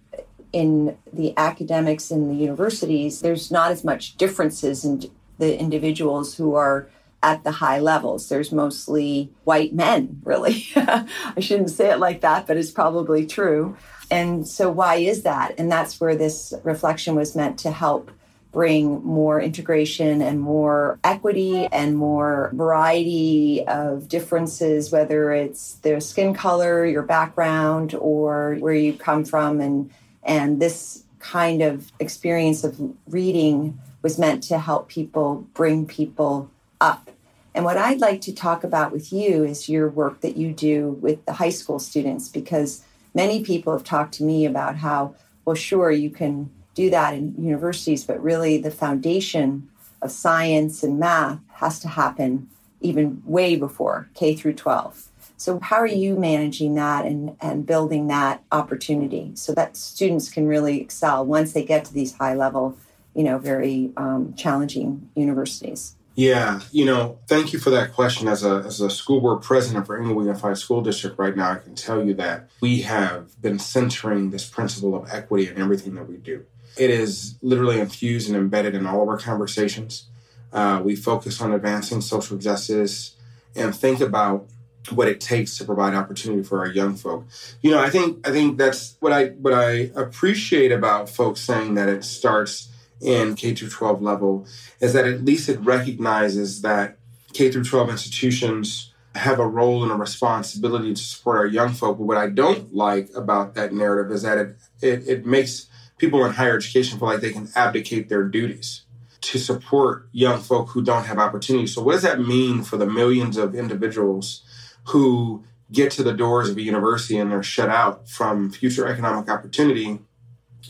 in 0.53 0.97
the 1.11 1.33
academics 1.37 2.11
in 2.11 2.29
the 2.29 2.35
universities, 2.35 3.21
there's 3.21 3.51
not 3.51 3.71
as 3.71 3.83
much 3.83 4.15
differences 4.17 4.85
in 4.85 5.03
the 5.37 5.59
individuals 5.59 6.35
who 6.35 6.55
are 6.55 6.89
at 7.23 7.43
the 7.43 7.51
high 7.51 7.79
levels. 7.79 8.29
There's 8.29 8.51
mostly 8.51 9.31
white 9.43 9.73
men, 9.73 10.21
really. 10.23 10.67
I 10.75 11.39
shouldn't 11.39 11.71
say 11.71 11.91
it 11.91 11.99
like 11.99 12.21
that, 12.21 12.47
but 12.47 12.57
it's 12.57 12.71
probably 12.71 13.25
true. 13.25 13.75
And 14.09 14.47
so, 14.47 14.71
why 14.71 14.95
is 14.95 15.23
that? 15.23 15.55
And 15.57 15.71
that's 15.71 15.99
where 15.99 16.15
this 16.15 16.53
reflection 16.63 17.15
was 17.15 17.35
meant 17.35 17.59
to 17.59 17.71
help 17.71 18.11
bring 18.51 19.03
more 19.03 19.39
integration 19.41 20.21
and 20.21 20.39
more 20.39 20.99
equity 21.03 21.67
and 21.67 21.95
more 21.95 22.51
variety 22.53 23.63
of 23.67 24.07
differences, 24.07 24.91
whether 24.91 25.31
it's 25.31 25.75
their 25.75 25.99
skin 25.99 26.33
color, 26.33 26.85
your 26.85 27.03
background, 27.03 27.93
or 27.93 28.55
where 28.59 28.73
you 28.73 28.93
come 28.93 29.25
from. 29.25 29.61
And, 29.61 29.91
and 30.23 30.61
this 30.61 31.03
kind 31.19 31.61
of 31.61 31.91
experience 31.99 32.63
of 32.63 32.79
reading 33.07 33.79
was 34.01 34.17
meant 34.17 34.43
to 34.43 34.59
help 34.59 34.87
people 34.87 35.47
bring 35.53 35.85
people 35.85 36.49
up. 36.79 37.09
And 37.53 37.65
what 37.65 37.77
I'd 37.77 37.99
like 37.99 38.21
to 38.21 38.33
talk 38.33 38.63
about 38.63 38.91
with 38.91 39.11
you 39.11 39.43
is 39.43 39.67
your 39.67 39.89
work 39.89 40.21
that 40.21 40.37
you 40.37 40.53
do 40.53 40.91
with 41.01 41.25
the 41.25 41.33
high 41.33 41.49
school 41.49 41.79
students, 41.79 42.29
because 42.29 42.83
many 43.15 43.43
people 43.43 43.73
have 43.73 43.83
talked 43.83 44.13
to 44.15 44.23
me 44.23 44.45
about 44.45 44.75
how, 44.75 45.15
well, 45.43 45.55
sure, 45.55 45.89
you 45.89 46.11
can 46.11 46.51
do 46.77 46.91
that 46.91 47.15
in 47.15 47.33
universities, 47.39 48.03
but 48.03 48.21
really 48.21 48.59
the 48.59 48.69
foundation 48.69 49.67
of 49.99 50.11
science 50.11 50.83
and 50.83 50.99
math 50.99 51.39
has 51.53 51.79
to 51.79 51.87
happen 51.87 52.47
even 52.81 53.23
way 53.25 53.55
before 53.55 54.07
K 54.13 54.35
through 54.35 54.53
12. 54.53 55.07
So 55.37 55.59
how 55.59 55.77
are 55.77 55.87
you 55.87 56.15
managing 56.15 56.75
that 56.75 57.05
and, 57.05 57.35
and 57.41 57.65
building 57.65 58.07
that 58.07 58.43
opportunity 58.51 59.31
so 59.33 59.53
that 59.55 59.75
students 59.75 60.29
can 60.29 60.47
really 60.47 60.79
excel 60.79 61.25
once 61.25 61.53
they 61.53 61.63
get 61.63 61.83
to 61.85 61.93
these 61.93 62.13
high 62.13 62.35
level, 62.35 62.77
you 63.15 63.23
know, 63.23 63.39
very 63.39 63.91
um, 63.97 64.35
challenging 64.35 65.09
universities? 65.15 65.95
Yeah, 66.13 66.61
you 66.71 66.85
know, 66.85 67.17
thank 67.27 67.53
you 67.53 67.59
for 67.59 67.71
that 67.71 67.93
question. 67.93 68.27
As 68.27 68.43
a 68.43 68.63
as 68.65 68.81
a 68.81 68.89
school 68.89 69.21
board 69.21 69.43
president 69.43 69.85
for 69.85 69.99
Inglewood 69.99 70.25
Unified 70.25 70.57
School 70.57 70.81
District 70.81 71.17
right 71.19 71.35
now, 71.35 71.51
I 71.51 71.57
can 71.57 71.75
tell 71.75 72.03
you 72.03 72.15
that 72.15 72.49
we 72.59 72.81
have 72.81 73.39
been 73.39 73.59
centering 73.59 74.31
this 74.31 74.43
principle 74.49 74.95
of 74.95 75.07
equity 75.11 75.47
in 75.47 75.61
everything 75.61 75.93
that 75.93 76.09
we 76.09 76.17
do. 76.17 76.43
It 76.77 76.89
is 76.89 77.35
literally 77.41 77.79
infused 77.79 78.27
and 78.27 78.37
embedded 78.37 78.75
in 78.75 78.85
all 78.85 79.01
of 79.01 79.09
our 79.09 79.17
conversations. 79.17 80.07
Uh, 80.53 80.81
we 80.83 80.95
focus 80.95 81.41
on 81.41 81.53
advancing 81.53 82.01
social 82.01 82.37
justice 82.37 83.15
and 83.55 83.75
think 83.75 83.99
about 83.99 84.47
what 84.91 85.07
it 85.07 85.19
takes 85.19 85.57
to 85.57 85.65
provide 85.65 85.93
opportunity 85.93 86.43
for 86.43 86.59
our 86.59 86.67
young 86.67 86.95
folk. 86.95 87.25
You 87.61 87.71
know, 87.71 87.79
I 87.79 87.89
think 87.89 88.25
I 88.27 88.31
think 88.31 88.57
that's 88.57 88.95
what 88.99 89.11
I 89.11 89.29
what 89.29 89.53
I 89.53 89.91
appreciate 89.95 90.71
about 90.71 91.09
folks 91.09 91.41
saying 91.41 91.75
that 91.75 91.89
it 91.89 92.03
starts 92.03 92.69
in 93.01 93.35
K 93.35 93.53
through 93.53 93.69
12 93.69 94.01
level 94.01 94.47
is 94.79 94.93
that 94.93 95.05
at 95.05 95.23
least 95.23 95.49
it 95.49 95.59
recognizes 95.59 96.61
that 96.61 96.97
K 97.33 97.51
through 97.51 97.63
12 97.63 97.89
institutions 97.89 98.93
have 99.13 99.39
a 99.39 99.47
role 99.47 99.83
and 99.83 99.91
a 99.91 99.95
responsibility 99.95 100.93
to 100.93 101.01
support 101.01 101.37
our 101.37 101.45
young 101.45 101.73
folk. 101.73 101.97
But 101.97 102.05
what 102.05 102.17
I 102.17 102.27
don't 102.27 102.73
like 102.73 103.09
about 103.15 103.55
that 103.55 103.73
narrative 103.73 104.11
is 104.11 104.21
that 104.23 104.37
it 104.37 104.55
it, 104.81 105.07
it 105.07 105.25
makes 105.25 105.67
people 105.97 106.23
in 106.25 106.33
higher 106.33 106.57
education 106.57 106.99
feel 106.99 107.07
like 107.07 107.21
they 107.21 107.31
can 107.31 107.49
abdicate 107.55 108.09
their 108.09 108.23
duties 108.23 108.83
to 109.21 109.39
support 109.39 110.07
young 110.11 110.39
folk 110.39 110.69
who 110.69 110.83
don't 110.83 111.05
have 111.05 111.17
opportunities. 111.17 111.73
So 111.73 111.81
what 111.81 111.93
does 111.93 112.03
that 112.03 112.19
mean 112.19 112.63
for 112.63 112.77
the 112.77 112.85
millions 112.85 113.37
of 113.37 113.55
individuals 113.55 114.43
who 114.87 115.43
get 115.71 115.91
to 115.91 116.03
the 116.03 116.13
doors 116.13 116.49
of 116.49 116.57
a 116.57 116.61
university 116.61 117.17
and 117.17 117.31
they're 117.31 117.43
shut 117.43 117.69
out 117.69 118.07
from 118.07 118.51
future 118.51 118.87
economic 118.87 119.29
opportunity 119.29 119.99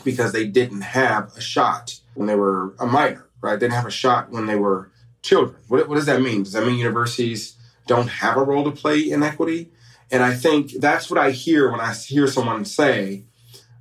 because 0.04 0.32
they 0.32 0.46
didn't 0.46 0.80
have 0.80 1.32
a 1.36 1.40
shot 1.40 2.00
when 2.14 2.26
they 2.26 2.34
were 2.34 2.74
a 2.78 2.86
minor, 2.86 3.26
right? 3.40 3.54
They 3.60 3.66
didn't 3.66 3.74
have 3.74 3.86
a 3.86 3.90
shot 3.90 4.30
when 4.30 4.46
they 4.46 4.56
were 4.56 4.90
children. 5.22 5.60
What, 5.68 5.88
what 5.88 5.96
does 5.96 6.06
that 6.06 6.20
mean? 6.20 6.42
Does 6.42 6.52
that 6.54 6.66
mean 6.66 6.78
universities 6.78 7.56
don't 7.86 8.08
have 8.08 8.36
a 8.36 8.42
role 8.42 8.64
to 8.64 8.70
play 8.70 9.10
in 9.10 9.22
equity? 9.22 9.70
And 10.10 10.22
I 10.22 10.34
think 10.34 10.72
that's 10.72 11.10
what 11.10 11.18
I 11.18 11.30
hear 11.30 11.70
when 11.70 11.80
I 11.80 11.92
hear 11.92 12.26
someone 12.26 12.64
say, 12.64 13.24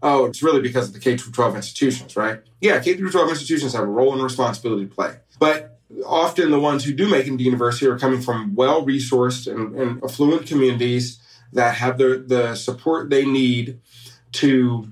oh, 0.01 0.25
it's 0.25 0.43
really 0.43 0.61
because 0.61 0.87
of 0.87 0.93
the 0.93 0.99
K 0.99 1.17
12 1.17 1.55
institutions, 1.55 2.15
right? 2.15 2.41
Yeah, 2.61 2.79
K 2.79 2.95
12 2.95 3.29
institutions 3.29 3.73
have 3.73 3.83
a 3.83 3.87
role 3.87 4.13
and 4.13 4.21
responsibility 4.21 4.85
to 4.85 4.93
play. 4.93 5.17
But 5.39 5.79
often 6.05 6.51
the 6.51 6.59
ones 6.59 6.83
who 6.83 6.93
do 6.93 7.09
make 7.09 7.27
it 7.27 7.37
to 7.37 7.43
university 7.43 7.87
are 7.87 7.97
coming 7.97 8.21
from 8.21 8.55
well 8.55 8.85
resourced 8.85 9.51
and, 9.51 9.75
and 9.75 10.03
affluent 10.03 10.47
communities 10.47 11.19
that 11.53 11.75
have 11.75 11.97
the, 11.97 12.23
the 12.27 12.55
support 12.55 13.09
they 13.09 13.25
need 13.25 13.79
to 14.33 14.87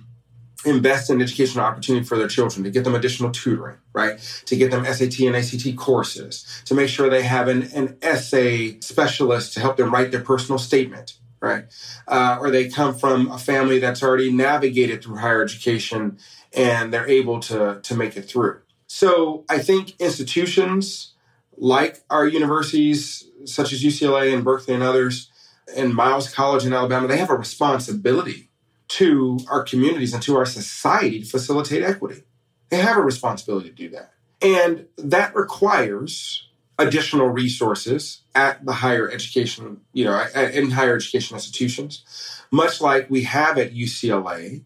invest 0.65 1.09
in 1.09 1.21
educational 1.21 1.63
opportunity 1.63 2.03
for 2.05 2.17
their 2.17 2.27
children, 2.27 2.63
to 2.63 2.71
get 2.71 2.83
them 2.83 2.95
additional 2.95 3.31
tutoring, 3.31 3.77
right? 3.93 4.19
To 4.45 4.55
get 4.55 4.71
them 4.71 4.83
SAT 4.85 5.19
and 5.19 5.35
ACT 5.35 5.75
courses, 5.75 6.63
to 6.65 6.73
make 6.73 6.89
sure 6.89 7.09
they 7.09 7.23
have 7.23 7.47
an, 7.47 7.63
an 7.73 7.97
essay 8.01 8.79
specialist 8.79 9.53
to 9.53 9.59
help 9.59 9.77
them 9.77 9.93
write 9.93 10.11
their 10.11 10.21
personal 10.21 10.57
statement, 10.57 11.13
right? 11.45 11.65
Uh, 12.07 12.37
or 12.39 12.49
they 12.49 12.67
come 12.67 12.95
from 12.95 13.31
a 13.31 13.37
family 13.37 13.79
that's 13.79 14.01
already 14.01 14.31
navigated 14.31 15.03
through 15.03 15.17
higher 15.17 15.43
education 15.43 16.17
and 16.53 16.91
they're 16.91 17.07
able 17.07 17.39
to, 17.39 17.79
to 17.81 17.95
make 17.95 18.17
it 18.17 18.23
through. 18.23 18.59
So 18.87 19.45
I 19.47 19.59
think 19.59 19.93
institutions 19.99 21.13
like 21.57 22.01
our 22.09 22.27
universities, 22.27 23.23
such 23.45 23.71
as 23.71 23.83
UCLA 23.83 24.33
and 24.33 24.43
Berkeley 24.43 24.73
and 24.73 24.83
others, 24.83 25.29
and 25.75 25.93
Miles 25.93 26.33
College 26.33 26.65
in 26.65 26.73
Alabama, 26.73 27.07
they 27.07 27.17
have 27.17 27.29
a 27.29 27.35
responsibility 27.35 28.49
to 28.87 29.39
our 29.49 29.63
communities 29.63 30.13
and 30.13 30.21
to 30.23 30.35
our 30.37 30.45
society 30.45 31.21
to 31.21 31.25
facilitate 31.25 31.83
equity. 31.83 32.23
They 32.69 32.77
have 32.77 32.97
a 32.97 33.01
responsibility 33.01 33.69
to 33.69 33.75
do 33.75 33.89
that. 33.89 34.11
And 34.41 34.87
that 34.97 35.35
requires 35.35 36.44
additional 36.77 37.27
resources 37.27 38.21
at 38.33 38.65
the 38.65 38.73
higher 38.73 39.09
education, 39.09 39.81
you 39.93 40.05
know, 40.05 40.25
in 40.35 40.71
higher 40.71 40.95
education 40.95 41.35
institutions, 41.35 42.03
much 42.51 42.81
like 42.81 43.09
we 43.09 43.23
have 43.23 43.57
at 43.57 43.73
UCLA. 43.73 44.63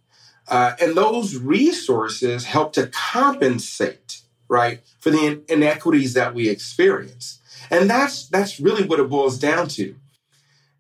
Uh, 0.48 0.74
and 0.82 0.98
those 0.98 1.36
resources 1.36 2.46
help 2.46 2.74
to 2.74 2.88
compensate, 2.88 4.22
right, 4.48 4.82
for 5.00 5.12
the 5.12 5.44
inequities 5.48 6.14
that 6.14 6.34
we 6.34 6.50
experience. 6.50 7.40
And 7.70 7.90
that's 7.90 8.28
that's 8.28 8.60
really 8.60 8.84
what 8.84 9.00
it 9.00 9.10
boils 9.10 9.38
down 9.38 9.68
to. 9.70 9.96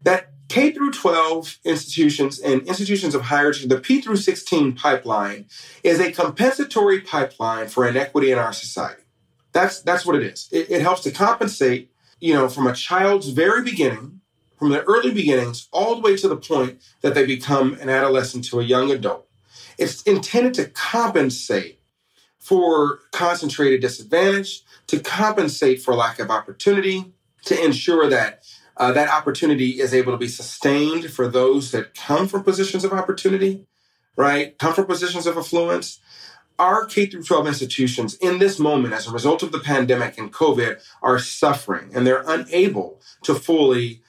That 0.02 0.32
K 0.48 0.72
through 0.72 0.92
12 0.92 1.60
institutions 1.63 2.39
and 2.39 2.63
institutions 2.63 3.13
of 3.13 3.22
higher 3.22 3.50
education, 3.50 3.70
the 3.70 3.80
P 3.80 4.02
through 4.02 4.15
16 4.18 4.74
pipeline 4.74 5.46
is 5.84 6.00
a 6.00 6.12
compensatory 6.12 7.02
pipeline 7.02 7.68
for 7.68 7.88
inequity 7.88 8.32
in 8.32 8.39
our 8.39 8.54
society. 8.54 8.98
That's 9.60 9.82
that's 9.82 10.06
what 10.06 10.15
it 10.15 10.24
is. 10.24 10.48
It, 10.54 10.72
it 10.72 10.82
helps 10.82 11.02
to 11.02 11.12
compensate, 11.12 11.91
you 12.22 12.34
know, 12.34 12.48
from 12.48 12.65
a 12.65 12.74
child's 12.74 13.28
very 13.28 13.62
beginning, 13.62 14.22
from 14.58 14.69
their 14.69 14.84
early 14.84 15.12
beginnings, 15.12 15.67
all 15.74 15.95
the 15.95 16.02
way 16.02 16.15
to 16.15 16.30
the 16.30 16.38
point 16.38 16.82
that 17.02 17.13
they 17.13 17.26
become 17.26 17.74
an 17.82 17.89
adolescent 17.89 18.45
to 18.45 18.62
a 18.62 18.63
young 18.63 18.89
adult. 18.89 19.28
It's 19.78 20.02
intended 20.04 20.54
to 20.56 20.65
compensate 20.69 21.82
for 22.38 23.00
concentrated 23.12 23.82
disadvantage, 23.82 24.63
to 24.88 25.02
compensate 25.02 25.82
for 25.82 25.93
lack 25.93 26.19
of 26.19 26.32
opportunity, 26.32 27.12
to 27.43 27.62
ensure 27.62 28.10
that 28.10 28.43
uh, 28.78 28.93
that 28.93 29.10
opportunity 29.10 29.82
is 29.82 29.93
able 29.93 30.13
to 30.13 30.17
be 30.17 30.30
sustained 30.30 31.12
for 31.12 31.28
those 31.28 31.72
that 31.72 31.93
come 31.95 32.30
from 32.30 32.45
positions 32.45 32.86
of 32.86 32.93
opportunity, 32.93 33.67
right? 34.15 34.58
Come 34.58 34.74
from 34.74 34.86
positions 34.86 35.28
of 35.28 35.38
affluence. 35.38 36.00
Our 36.60 36.86
K 36.86 37.06
through 37.06 37.24
12 37.24 37.48
institutions 37.48 38.15
in 38.15 38.38
this 38.38 38.60
moment, 38.60 38.93
as 38.93 39.08
a 39.08 39.12
result 39.12 39.41
of 39.41 39.54
the 39.54 39.60
pandemic 39.60 40.17
and 40.17 40.32
COVID, 40.32 40.82
are 41.02 41.17
suffering 41.17 41.89
and 41.93 42.06
they're 42.06 42.26
unable 42.28 43.00
to 43.24 43.34
fully 43.34 44.02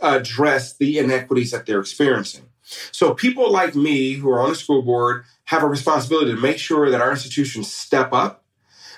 address 0.00 0.74
the 0.76 0.98
inequities 0.98 1.50
that 1.50 1.66
they're 1.66 1.80
experiencing. 1.80 2.44
So 2.92 3.14
people 3.14 3.50
like 3.50 3.74
me 3.74 4.14
who 4.14 4.30
are 4.30 4.40
on 4.40 4.50
the 4.50 4.54
school 4.54 4.82
board 4.82 5.24
have 5.44 5.62
a 5.62 5.68
responsibility 5.68 6.32
to 6.32 6.40
make 6.40 6.58
sure 6.58 6.88
that 6.88 7.00
our 7.00 7.10
institutions 7.10 7.72
step 7.72 8.12
up, 8.12 8.44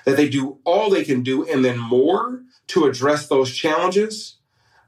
that 0.05 0.15
they 0.15 0.29
do 0.29 0.59
all 0.63 0.89
they 0.89 1.03
can 1.03 1.23
do 1.23 1.45
and 1.47 1.65
then 1.65 1.77
more 1.77 2.43
to 2.67 2.85
address 2.85 3.27
those 3.27 3.53
challenges. 3.53 4.37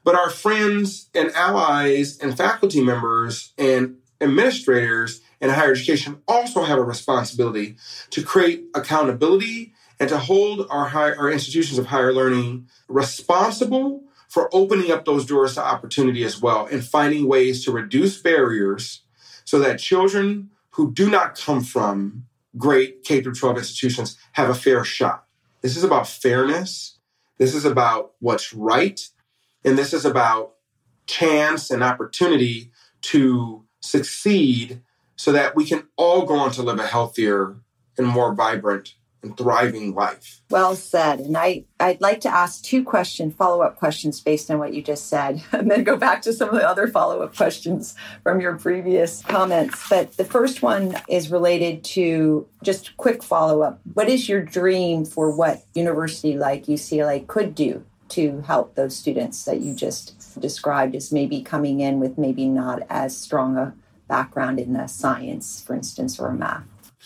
But 0.03 0.15
our 0.15 0.29
friends 0.29 1.09
and 1.13 1.31
allies 1.31 2.17
and 2.19 2.37
faculty 2.37 2.81
members 2.81 3.53
and 3.57 3.97
administrators 4.21 5.21
in 5.41 5.49
higher 5.49 5.71
education 5.71 6.21
also 6.27 6.63
have 6.63 6.77
a 6.77 6.83
responsibility 6.83 7.75
to 8.09 8.23
create 8.23 8.65
accountability 8.73 9.73
and 9.99 10.09
to 10.09 10.17
hold 10.17 10.67
our, 10.69 10.89
high, 10.89 11.13
our 11.13 11.31
institutions 11.31 11.77
of 11.79 11.87
higher 11.87 12.13
learning 12.13 12.67
responsible 12.87 14.03
for 14.27 14.49
opening 14.53 14.91
up 14.91 15.05
those 15.05 15.25
doors 15.25 15.55
to 15.55 15.63
opportunity 15.63 16.23
as 16.23 16.41
well 16.41 16.67
and 16.71 16.83
finding 16.83 17.27
ways 17.27 17.63
to 17.63 17.71
reduce 17.71 18.21
barriers 18.21 19.03
so 19.45 19.59
that 19.59 19.79
children 19.79 20.49
who 20.71 20.91
do 20.91 21.09
not 21.09 21.37
come 21.37 21.61
from 21.61 22.25
great 22.57 23.03
K 23.03 23.21
through 23.21 23.33
12 23.33 23.57
institutions 23.57 24.17
have 24.33 24.49
a 24.49 24.55
fair 24.55 24.83
shot. 24.83 25.25
This 25.61 25.77
is 25.77 25.83
about 25.83 26.07
fairness. 26.07 26.97
This 27.37 27.55
is 27.55 27.65
about 27.65 28.13
what's 28.19 28.53
right. 28.53 29.07
And 29.63 29.77
this 29.77 29.93
is 29.93 30.05
about 30.05 30.53
chance 31.07 31.71
and 31.71 31.83
opportunity 31.83 32.71
to 33.01 33.63
succeed 33.79 34.81
so 35.17 35.31
that 35.33 35.55
we 35.55 35.65
can 35.65 35.87
all 35.97 36.25
go 36.25 36.35
on 36.35 36.51
to 36.51 36.63
live 36.63 36.79
a 36.79 36.87
healthier 36.87 37.57
and 37.97 38.07
more 38.07 38.33
vibrant 38.33 38.93
and 39.23 39.35
thriving 39.35 39.95
life. 39.95 40.41
Well 40.51 40.75
said. 40.75 41.19
And 41.19 41.35
I, 41.35 41.65
I'd 41.79 42.01
like 42.01 42.21
to 42.21 42.29
ask 42.29 42.63
two 42.63 42.83
question, 42.83 43.31
follow-up 43.31 43.77
questions 43.77 44.21
based 44.21 44.51
on 44.51 44.59
what 44.59 44.73
you 44.73 44.81
just 44.81 45.07
said, 45.07 45.43
and 45.51 45.69
then 45.69 45.83
go 45.83 45.97
back 45.97 46.21
to 46.23 46.33
some 46.33 46.49
of 46.49 46.55
the 46.55 46.67
other 46.67 46.87
follow-up 46.87 47.35
questions 47.35 47.95
from 48.23 48.39
your 48.39 48.57
previous 48.57 49.23
comments. 49.23 49.89
But 49.89 50.13
the 50.17 50.25
first 50.25 50.61
one 50.61 50.95
is 51.09 51.31
related 51.31 51.83
to 51.85 52.47
just 52.63 52.95
quick 52.97 53.23
follow-up. 53.23 53.81
What 53.93 54.07
is 54.07 54.29
your 54.29 54.41
dream 54.41 55.03
for 55.03 55.35
what 55.35 55.63
university 55.73 56.37
like 56.37 56.65
UCLA 56.65 57.25
could 57.25 57.55
do 57.55 57.83
to 58.09 58.41
help 58.41 58.75
those 58.75 58.95
students 58.95 59.43
that 59.45 59.59
you 59.59 59.73
just 59.73 60.39
described 60.39 60.95
as 60.95 61.11
maybe 61.11 61.41
coming 61.41 61.81
in 61.81 61.99
with 61.99 62.17
maybe 62.17 62.47
not 62.47 62.83
as 62.89 63.17
strong 63.17 63.57
a 63.57 63.73
background 64.07 64.59
in 64.59 64.73
the 64.73 64.87
science, 64.87 65.61
for 65.61 65.73
instance, 65.73 66.19
or 66.19 66.31
math? 66.33 66.63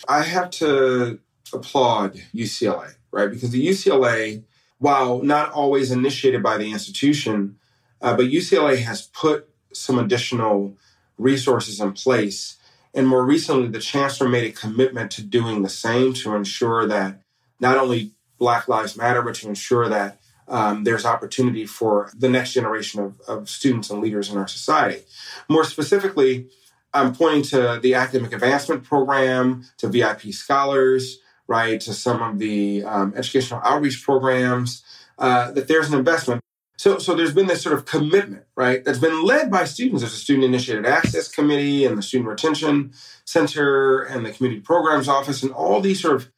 I 0.08 0.22
have 0.22 0.50
to 0.50 1.20
applaud 1.52 2.20
UCLA, 2.34 2.94
right? 3.10 3.30
Because 3.30 3.50
the 3.50 3.66
UCLA, 3.66 4.42
while 4.78 5.22
not 5.22 5.52
always 5.52 5.90
initiated 5.90 6.42
by 6.42 6.58
the 6.58 6.72
institution, 6.72 7.56
uh, 8.00 8.16
but 8.16 8.26
UCLA 8.26 8.78
has 8.78 9.02
put 9.02 9.48
some 9.72 9.98
additional 9.98 10.76
resources 11.18 11.80
in 11.80 11.92
place. 11.92 12.56
And 12.94 13.06
more 13.06 13.24
recently, 13.24 13.68
the 13.68 13.78
chancellor 13.78 14.28
made 14.28 14.44
a 14.44 14.52
commitment 14.52 15.10
to 15.12 15.22
doing 15.22 15.62
the 15.62 15.68
same 15.68 16.12
to 16.14 16.34
ensure 16.34 16.86
that 16.86 17.22
not 17.60 17.78
only 17.78 18.12
Black 18.38 18.68
Lives 18.68 18.96
Matter, 18.96 19.22
but 19.22 19.36
to 19.36 19.48
ensure 19.48 19.88
that 19.88 20.18
um, 20.48 20.84
there's 20.84 21.06
opportunity 21.06 21.64
for 21.64 22.10
the 22.18 22.28
next 22.28 22.52
generation 22.52 23.00
of, 23.00 23.20
of 23.22 23.48
students 23.48 23.88
and 23.88 24.02
leaders 24.02 24.30
in 24.30 24.36
our 24.36 24.48
society. 24.48 25.04
More 25.48 25.64
specifically, 25.64 26.48
I'm 26.94 27.14
pointing 27.14 27.42
to 27.44 27.80
the 27.82 27.94
academic 27.94 28.32
advancement 28.32 28.84
program, 28.84 29.64
to 29.78 29.88
VIP 29.88 30.32
scholars, 30.32 31.18
right, 31.46 31.80
to 31.80 31.94
some 31.94 32.22
of 32.22 32.38
the 32.38 32.84
um, 32.84 33.14
educational 33.16 33.60
outreach 33.64 34.02
programs, 34.02 34.82
uh, 35.18 35.50
that 35.52 35.68
there's 35.68 35.88
an 35.90 35.98
investment. 35.98 36.40
So, 36.76 36.98
so 36.98 37.14
there's 37.14 37.34
been 37.34 37.46
this 37.46 37.62
sort 37.62 37.76
of 37.76 37.84
commitment, 37.84 38.44
right, 38.56 38.84
that's 38.84 38.98
been 38.98 39.22
led 39.22 39.50
by 39.50 39.64
students. 39.64 40.02
There's 40.02 40.14
a 40.14 40.16
student 40.16 40.44
initiated 40.44 40.84
access 40.84 41.28
committee 41.28 41.84
and 41.84 41.96
the 41.96 42.02
student 42.02 42.28
retention 42.28 42.92
center 43.24 44.02
and 44.02 44.26
the 44.26 44.32
community 44.32 44.60
programs 44.60 45.08
office 45.08 45.42
and 45.42 45.52
all 45.52 45.80
these 45.80 46.00
sort 46.00 46.16
of 46.16 46.30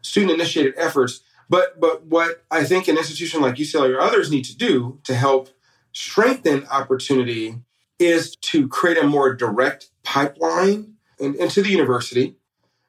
student 0.00 0.32
initiated 0.32 0.74
efforts. 0.76 1.20
But, 1.48 1.80
but 1.80 2.06
what 2.06 2.44
I 2.50 2.64
think 2.64 2.88
an 2.88 2.96
institution 2.96 3.42
like 3.42 3.56
UCLA 3.56 3.94
or 3.94 4.00
others 4.00 4.30
need 4.30 4.44
to 4.44 4.56
do 4.56 5.00
to 5.04 5.14
help 5.14 5.50
strengthen 5.92 6.66
opportunity 6.68 7.56
is 7.98 8.36
to 8.36 8.68
create 8.68 8.96
a 8.96 9.06
more 9.06 9.34
direct 9.34 9.89
pipeline 10.02 10.94
and 11.18 11.34
into 11.36 11.62
the 11.62 11.70
university, 11.70 12.36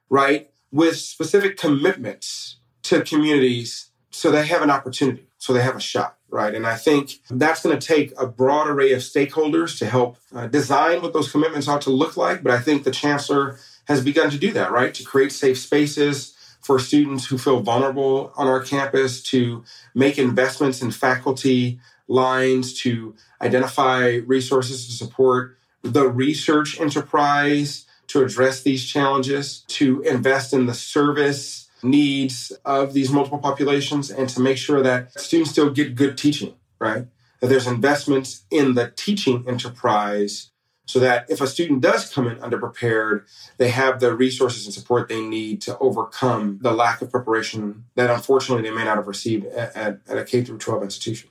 right? 0.10 0.52
with 0.72 0.98
specific 0.98 1.58
commitments 1.58 2.58
to 2.84 3.02
communities 3.02 3.90
so 4.10 4.32
they 4.32 4.46
have 4.46 4.62
an 4.62 4.70
opportunity, 4.70 5.28
so 5.38 5.54
they 5.54 5.62
have 5.62 5.76
a 5.76 5.82
shot, 5.82 6.18
right? 6.30 6.54
And 6.54 6.68
I 6.68 6.76
think 6.76 7.20
that's 7.30 7.64
going 7.64 7.78
to 7.78 7.86
take 7.86 8.14
a 8.20 8.28
broad 8.28 8.68
array 8.68 8.92
of 8.92 9.00
stakeholders 9.00 9.78
to 9.80 9.86
help 9.86 10.18
uh, 10.36 10.48
design 10.48 11.02
what 11.02 11.14
those 11.14 11.32
commitments 11.32 11.68
ought 11.68 11.82
to 11.84 11.92
look 11.92 12.18
like. 12.18 12.44
But 12.44 12.52
I 12.52 12.60
think 12.60 12.84
the 12.84 12.92
chancellor 12.92 13.58
has 13.86 14.04
begun 14.04 14.30
to 14.30 14.38
do 14.38 14.52
that, 14.52 14.72
right? 14.72 14.94
To 14.94 15.04
create 15.04 15.32
safe 15.32 15.58
spaces 15.58 16.36
for 16.62 16.78
students 16.78 17.26
who 17.26 17.38
feel 17.38 17.62
vulnerable 17.62 18.34
on 18.36 18.48
our 18.48 18.62
campus, 18.62 19.24
to 19.24 19.64
make 19.96 20.18
investments 20.18 20.82
in 20.82 20.92
faculty 20.92 21.80
lines, 22.08 22.74
to 22.82 23.16
identify 23.42 24.20
resources 24.26 24.86
to 24.88 24.92
support 24.92 25.58
the 25.82 26.08
research 26.08 26.80
enterprise 26.80 27.86
to 28.08 28.24
address 28.24 28.62
these 28.64 28.86
challenges, 28.86 29.60
to 29.68 30.02
invest 30.02 30.54
in 30.54 30.66
the 30.66 30.74
service 30.74 31.70
needs 31.84 32.52
of 32.66 32.94
these 32.94 33.12
multiple 33.12 33.40
populations, 33.40 34.12
and 34.12 34.30
to 34.30 34.40
make 34.40 34.58
sure 34.58 34.84
that 34.84 35.20
students 35.20 35.52
still 35.52 35.70
get 35.70 35.96
good 35.96 36.18
teaching, 36.18 36.54
right? 36.80 37.08
That 37.40 37.48
there's 37.48 37.68
investments 37.68 38.44
in 38.52 38.76
the 38.76 38.92
teaching 38.96 39.46
enterprise 39.48 40.52
so 40.92 41.00
that 41.00 41.26
if 41.30 41.40
a 41.40 41.48
student 41.48 41.80
does 41.80 42.12
come 42.14 42.28
in 42.28 42.36
underprepared, 42.38 43.24
they 43.58 43.70
have 43.70 44.02
the 44.02 44.14
resources 44.14 44.66
and 44.66 44.74
support 44.74 45.08
they 45.08 45.22
need 45.22 45.62
to 45.62 45.78
overcome 45.78 46.60
the 46.62 46.74
lack 46.74 47.02
of 47.02 47.10
preparation 47.10 47.86
that 47.96 48.10
unfortunately 48.10 48.70
they 48.70 48.76
may 48.76 48.84
not 48.84 48.98
have 48.98 49.08
received 49.08 49.46
at, 49.46 49.74
at, 49.74 50.00
at 50.10 50.18
a 50.18 50.26
K 50.26 50.44
through 50.44 50.58
12 50.58 50.84
institution. 50.84 51.31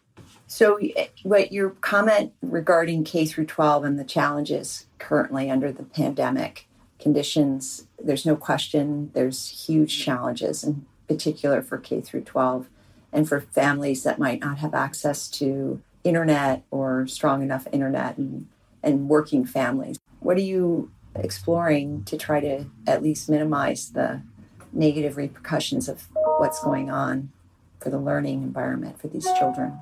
So, 0.51 0.81
eh, 0.97 1.07
what 1.23 1.53
your 1.53 1.71
comment 1.71 2.33
regarding 2.43 3.05
K 3.05 3.25
through 3.25 3.47
12 3.47 3.85
and 3.85 3.97
the 3.97 4.05
challenges 4.05 4.87
currently 4.99 5.49
under 5.49 5.71
the 5.71 5.85
pandemic 5.85 6.67
conditions, 6.99 7.87
there's 8.03 8.27
no 8.27 8.35
question 8.35 9.13
there's 9.15 9.67
huge 9.69 10.05
challenges, 10.05 10.65
in 10.65 10.87
particular 11.07 11.63
for 11.63 11.79
K 11.79 12.01
through 12.01 12.23
12 12.23 12.67
and 13.13 13.29
for 13.29 13.41
families 13.41 14.03
that 14.03 14.19
might 14.19 14.41
not 14.41 14.59
have 14.59 14.75
access 14.75 15.29
to 15.29 15.81
internet 16.03 16.65
or 16.73 17.07
strong 17.07 17.45
enough 17.45 17.69
internet 17.71 18.19
and, 18.19 18.49
and 18.83 19.09
working 19.09 19.45
families. 19.45 20.01
What 20.19 20.37
are 20.37 20.43
you 20.43 20.91
exploring 21.15 22.03
to 22.07 22.17
try 22.17 22.41
to 22.41 22.65
at 22.89 23.05
least 23.05 23.31
minimize 23.31 23.91
the 23.91 24.23
negative 24.73 25.17
repercussions 25.17 25.89
of 25.89 26.09
what's 26.39 26.61
going 26.61 26.91
on 26.91 27.31
for 27.79 27.91
the 27.91 28.01
learning 28.01 28.43
environment 28.43 29.01
for 29.01 29.07
these 29.07 29.29
children? 29.39 29.79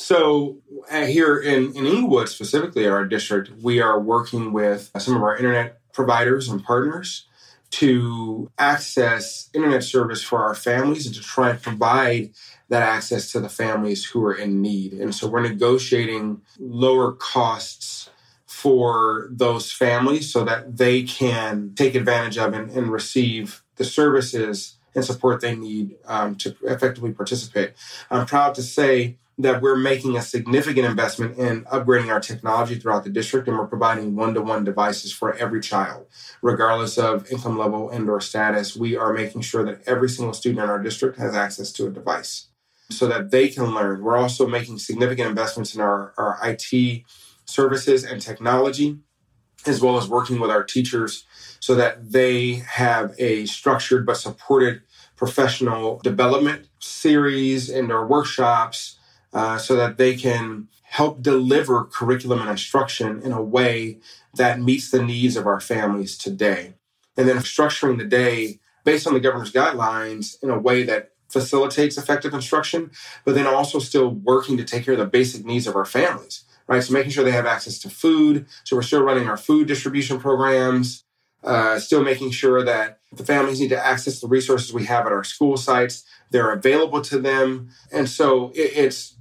So, 0.00 0.56
uh, 0.90 1.04
here 1.04 1.38
in, 1.38 1.76
in 1.76 1.84
Inglewood, 1.84 2.30
specifically 2.30 2.88
our 2.88 3.04
district, 3.04 3.50
we 3.62 3.82
are 3.82 4.00
working 4.00 4.50
with 4.50 4.90
some 4.98 5.14
of 5.14 5.22
our 5.22 5.36
internet 5.36 5.78
providers 5.92 6.48
and 6.48 6.64
partners 6.64 7.26
to 7.72 8.50
access 8.58 9.50
internet 9.52 9.84
service 9.84 10.22
for 10.22 10.42
our 10.42 10.54
families 10.54 11.04
and 11.04 11.14
to 11.14 11.20
try 11.20 11.50
and 11.50 11.60
provide 11.60 12.30
that 12.70 12.82
access 12.82 13.30
to 13.32 13.40
the 13.40 13.50
families 13.50 14.06
who 14.06 14.24
are 14.24 14.32
in 14.32 14.62
need. 14.62 14.94
And 14.94 15.14
so 15.14 15.28
we're 15.28 15.42
negotiating 15.42 16.40
lower 16.58 17.12
costs 17.12 18.08
for 18.46 19.28
those 19.30 19.70
families 19.70 20.32
so 20.32 20.44
that 20.44 20.78
they 20.78 21.02
can 21.02 21.74
take 21.76 21.94
advantage 21.94 22.38
of 22.38 22.54
and, 22.54 22.70
and 22.70 22.90
receive 22.90 23.62
the 23.76 23.84
services 23.84 24.78
and 24.94 25.04
support 25.04 25.42
they 25.42 25.54
need 25.54 25.96
um, 26.06 26.36
to 26.36 26.56
effectively 26.62 27.12
participate. 27.12 27.74
I'm 28.10 28.26
proud 28.26 28.54
to 28.54 28.62
say 28.62 29.18
that 29.42 29.62
we're 29.62 29.76
making 29.76 30.16
a 30.16 30.22
significant 30.22 30.86
investment 30.86 31.38
in 31.38 31.64
upgrading 31.64 32.12
our 32.12 32.20
technology 32.20 32.76
throughout 32.76 33.04
the 33.04 33.10
district 33.10 33.48
and 33.48 33.58
we're 33.58 33.66
providing 33.66 34.16
one-to-one 34.16 34.64
devices 34.64 35.12
for 35.12 35.34
every 35.34 35.60
child 35.60 36.06
regardless 36.42 36.98
of 36.98 37.30
income 37.30 37.58
level 37.58 37.90
and 37.90 38.08
or 38.08 38.20
status. 38.20 38.76
We 38.76 38.96
are 38.96 39.12
making 39.12 39.42
sure 39.42 39.64
that 39.64 39.86
every 39.86 40.08
single 40.08 40.34
student 40.34 40.62
in 40.62 40.70
our 40.70 40.82
district 40.82 41.18
has 41.18 41.34
access 41.34 41.72
to 41.72 41.86
a 41.86 41.90
device 41.90 42.48
so 42.90 43.06
that 43.06 43.30
they 43.30 43.48
can 43.48 43.74
learn. 43.74 44.02
We're 44.02 44.16
also 44.16 44.46
making 44.46 44.78
significant 44.78 45.28
investments 45.28 45.74
in 45.74 45.80
our, 45.80 46.12
our 46.16 46.38
it 46.42 47.04
services 47.44 48.04
and 48.04 48.20
technology 48.20 48.98
as 49.66 49.80
well 49.80 49.98
as 49.98 50.08
working 50.08 50.40
with 50.40 50.50
our 50.50 50.64
teachers 50.64 51.24
so 51.60 51.74
that 51.74 52.12
they 52.12 52.54
have 52.54 53.14
a 53.18 53.44
structured 53.46 54.06
but 54.06 54.16
supported 54.16 54.82
professional 55.16 56.00
development 56.02 56.66
series 56.78 57.68
and 57.68 57.92
our 57.92 58.06
workshops 58.06 58.96
uh, 59.32 59.58
so 59.58 59.76
that 59.76 59.96
they 59.96 60.16
can 60.16 60.68
help 60.82 61.22
deliver 61.22 61.84
curriculum 61.84 62.40
and 62.40 62.50
instruction 62.50 63.22
in 63.22 63.32
a 63.32 63.42
way 63.42 63.98
that 64.34 64.60
meets 64.60 64.90
the 64.90 65.02
needs 65.02 65.36
of 65.36 65.46
our 65.46 65.60
families 65.60 66.18
today. 66.18 66.74
And 67.16 67.28
then 67.28 67.36
structuring 67.38 67.98
the 67.98 68.04
day 68.04 68.58
based 68.84 69.06
on 69.06 69.14
the 69.14 69.20
governor's 69.20 69.52
guidelines 69.52 70.42
in 70.42 70.50
a 70.50 70.58
way 70.58 70.82
that 70.84 71.12
facilitates 71.28 71.96
effective 71.96 72.34
instruction, 72.34 72.90
but 73.24 73.34
then 73.34 73.46
also 73.46 73.78
still 73.78 74.08
working 74.10 74.56
to 74.56 74.64
take 74.64 74.84
care 74.84 74.94
of 74.94 74.98
the 74.98 75.06
basic 75.06 75.44
needs 75.44 75.66
of 75.66 75.76
our 75.76 75.84
families, 75.84 76.44
right? 76.66 76.82
So 76.82 76.92
making 76.92 77.12
sure 77.12 77.22
they 77.22 77.30
have 77.30 77.46
access 77.46 77.78
to 77.80 77.90
food. 77.90 78.46
So 78.64 78.74
we're 78.74 78.82
still 78.82 79.02
running 79.02 79.28
our 79.28 79.36
food 79.36 79.68
distribution 79.68 80.18
programs, 80.18 81.04
uh, 81.44 81.78
still 81.78 82.02
making 82.02 82.32
sure 82.32 82.64
that 82.64 82.98
the 83.12 83.24
families 83.24 83.60
need 83.60 83.68
to 83.68 83.86
access 83.86 84.20
the 84.20 84.26
resources 84.26 84.72
we 84.72 84.86
have 84.86 85.06
at 85.06 85.12
our 85.12 85.24
school 85.24 85.56
sites. 85.56 86.04
They're 86.30 86.52
available 86.52 87.00
to 87.02 87.18
them. 87.18 87.70
And 87.92 88.08
so 88.08 88.50
it, 88.50 88.72
it's 88.74 89.16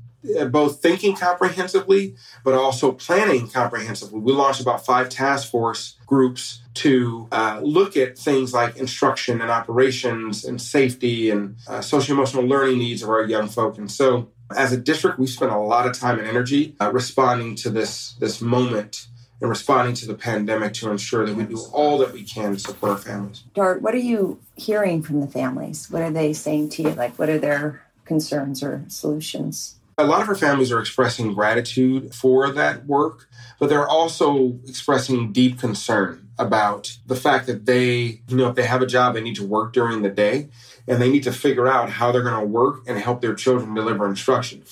both 0.50 0.82
thinking 0.82 1.16
comprehensively, 1.16 2.16
but 2.44 2.54
also 2.54 2.92
planning 2.92 3.48
comprehensively. 3.50 4.20
We 4.20 4.34
launched 4.34 4.62
about 4.62 4.86
five 4.86 5.10
task 5.10 5.50
force 5.50 5.98
groups 6.06 6.62
to 6.76 7.28
uh, 7.32 7.60
look 7.64 7.98
at 7.98 8.18
things 8.18 8.54
like 8.54 8.78
instruction 8.78 9.42
and 9.42 9.50
operations 9.50 10.46
and 10.46 10.62
safety 10.62 11.30
and 11.30 11.58
uh, 11.68 11.82
social 11.82 12.16
emotional 12.16 12.44
learning 12.44 12.80
needs 12.80 13.04
of 13.04 13.10
our 13.10 13.24
young 13.24 13.48
folk. 13.48 13.78
And 13.78 13.90
so, 13.90 14.30
as 14.56 14.72
a 14.74 14.78
district, 14.78 15.20
we 15.20 15.28
spent 15.28 15.52
a 15.52 15.58
lot 15.58 15.86
of 15.86 15.98
time 15.98 16.20
and 16.20 16.28
energy 16.28 16.76
uh, 16.82 16.92
responding 16.92 17.56
to 17.56 17.70
this 17.70 18.14
this 18.20 18.42
moment 18.42 19.08
and 19.42 19.50
responding 19.50 19.94
to 19.96 20.06
the 20.06 20.16
pandemic 20.16 20.74
to 20.74 20.90
ensure 20.90 21.26
that 21.26 21.36
we 21.36 21.44
do 21.44 21.60
all 21.72 21.98
that 22.00 22.12
we 22.12 22.24
can 22.24 22.54
to 22.54 22.60
support 22.60 22.92
our 22.92 22.98
families. 22.98 23.44
Dart, 23.54 23.82
what 23.82 23.94
are 23.94 23.98
you 23.98 24.40
hearing 24.56 25.02
from 25.02 25.22
the 25.22 25.28
families? 25.28 25.90
What 25.90 26.02
are 26.02 26.12
they 26.12 26.34
saying 26.34 26.70
to 26.70 26.84
you? 26.84 26.90
Like, 26.90 27.18
what 27.18 27.30
are 27.30 27.40
their 27.40 27.82
concerns 28.04 28.62
or 28.62 28.84
solutions? 28.88 29.79
A 30.00 30.08
lot 30.08 30.22
of 30.22 30.30
our 30.30 30.36
families 30.36 30.72
are 30.72 30.80
expressing 30.80 31.34
gratitude 31.34 32.16
for 32.16 32.50
that 32.52 32.86
work, 32.86 33.28
but 33.60 33.68
they're 33.68 33.86
also 33.86 34.58
expressing 34.66 35.34
deep 35.34 35.60
concern 35.60 36.30
about 36.38 36.98
the 37.06 37.18
fact 37.18 37.48
that 37.48 37.66
they, 37.66 38.22
you 38.30 38.38
know, 38.38 38.48
if 38.48 38.56
they 38.56 38.64
have 38.64 38.82
a 38.82 38.86
job, 38.86 39.14
they 39.14 39.20
need 39.20 39.36
to 39.36 39.46
work 39.46 39.74
during 39.74 40.02
the 40.02 40.10
day 40.10 40.48
and 40.88 41.02
they 41.02 41.12
need 41.12 41.24
to 41.24 41.34
figure 41.34 41.68
out 41.68 41.90
how 41.90 42.14
they're 42.14 42.24
going 42.24 42.40
to 42.40 42.48
work 42.48 42.84
and 42.88 42.98
help 42.98 43.20
their 43.20 43.36
children 43.36 43.74
deliver 43.74 44.08
instruction, 44.08 44.64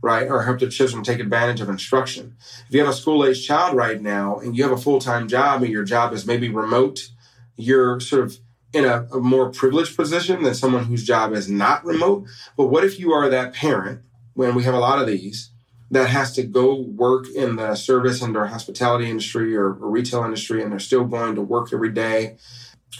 right? 0.00 0.28
Or 0.28 0.44
help 0.44 0.60
their 0.60 0.68
children 0.68 1.02
take 1.02 1.18
advantage 1.18 1.60
of 1.60 1.68
instruction. 1.68 2.36
If 2.68 2.72
you 2.72 2.78
have 2.84 2.88
a 2.88 2.96
school 2.96 3.26
age 3.26 3.44
child 3.44 3.76
right 3.76 4.00
now 4.00 4.38
and 4.38 4.56
you 4.56 4.62
have 4.62 4.70
a 4.70 4.80
full 4.80 5.00
time 5.00 5.26
job 5.26 5.64
and 5.64 5.72
your 5.72 5.82
job 5.82 6.12
is 6.12 6.24
maybe 6.24 6.48
remote, 6.48 7.08
you're 7.56 7.98
sort 7.98 8.22
of 8.22 8.38
in 8.72 8.84
a, 8.84 9.08
a 9.12 9.18
more 9.18 9.50
privileged 9.50 9.96
position 9.96 10.44
than 10.44 10.54
someone 10.54 10.84
whose 10.84 11.04
job 11.04 11.32
is 11.32 11.50
not 11.50 11.84
remote. 11.84 12.26
But 12.56 12.66
what 12.66 12.84
if 12.84 13.00
you 13.00 13.10
are 13.10 13.28
that 13.28 13.54
parent? 13.54 14.02
When 14.34 14.54
we 14.54 14.64
have 14.64 14.74
a 14.74 14.78
lot 14.78 15.00
of 15.00 15.06
these 15.06 15.50
that 15.90 16.08
has 16.08 16.32
to 16.32 16.42
go 16.42 16.74
work 16.74 17.28
in 17.28 17.56
the 17.56 17.74
service 17.74 18.22
and 18.22 18.34
or 18.34 18.46
hospitality 18.46 19.10
industry 19.10 19.54
or, 19.54 19.66
or, 19.66 19.90
retail 19.90 20.24
industry 20.24 20.62
and 20.62 20.72
they're 20.72 20.78
still 20.78 21.04
going 21.04 21.34
to 21.34 21.42
work 21.42 21.70
every 21.72 21.92
day. 21.92 22.36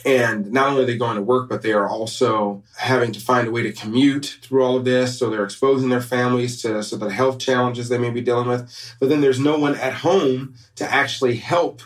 And 0.04 0.52
not 0.52 0.68
only 0.68 0.82
are 0.82 0.86
they 0.86 0.98
going 0.98 1.16
to 1.16 1.22
work 1.22 1.48
but 1.48 1.62
they 1.62 1.72
are 1.72 1.88
also 1.88 2.62
having 2.76 3.12
to 3.12 3.20
find 3.20 3.48
a 3.48 3.50
way 3.50 3.62
to 3.62 3.72
commute 3.72 4.38
through 4.42 4.62
all 4.62 4.76
of 4.76 4.84
this. 4.84 5.18
So 5.18 5.30
they're 5.30 5.44
exposing 5.44 5.88
their 5.88 6.02
families 6.02 6.60
to 6.62 6.82
so 6.82 6.96
the 6.96 7.10
health 7.10 7.38
challenges 7.38 7.88
they 7.88 7.98
may 7.98 8.10
be 8.10 8.20
dealing 8.20 8.48
with. 8.48 8.94
But 9.00 9.08
then 9.08 9.22
there's 9.22 9.40
no 9.40 9.58
one 9.58 9.74
at 9.76 9.94
home 9.94 10.54
to 10.76 10.92
actually 10.92 11.36
help 11.36 11.80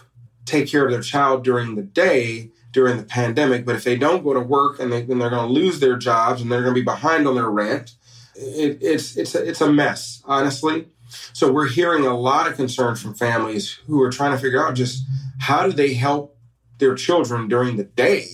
take 0.45 0.69
care 0.69 0.85
of 0.85 0.91
their 0.91 1.03
child 1.03 1.45
during 1.45 1.77
the 1.77 1.83
day 1.83 2.51
during 2.73 2.99
the 2.99 3.05
pandemic. 3.05 3.65
But 3.65 3.77
if 3.77 3.85
they 3.85 3.97
don't 3.97 4.23
go 4.23 4.35
to 4.35 4.41
work 4.41 4.79
and 4.79 4.93
they, 4.93 5.01
then 5.01 5.19
they're 5.19 5.31
going 5.31 5.49
to 5.49 5.53
lose 5.53 5.81
their 5.81 5.97
jobs 5.97 6.43
and 6.43 6.53
they're 6.53 6.61
going 6.61 6.75
to 6.75 6.81
be 6.81 6.85
behind 6.85 7.27
on 7.27 7.35
their 7.37 7.49
rent 7.49 7.95
it, 8.37 8.79
it's 8.81 9.17
it's 9.17 9.35
a, 9.35 9.49
it's 9.49 9.61
a 9.61 9.73
mess, 9.73 10.23
honestly. 10.25 10.89
So 11.33 11.53
we're 11.53 11.69
hearing 11.69 12.05
a 12.05 12.17
lot 12.17 12.49
of 12.49 12.57
concern 12.57 12.97
from 12.97 13.15
families 13.15 13.79
who 13.87 14.03
are 14.03 14.11
trying 14.11 14.33
to 14.33 14.39
figure 14.39 14.65
out 14.65 14.75
just 14.75 15.05
how 15.39 15.67
do 15.67 15.73
they 15.73 15.95
help 15.95 16.37
their 16.79 16.95
children 16.95 17.49
during 17.49 17.77
the 17.77 17.85
day 17.85 18.27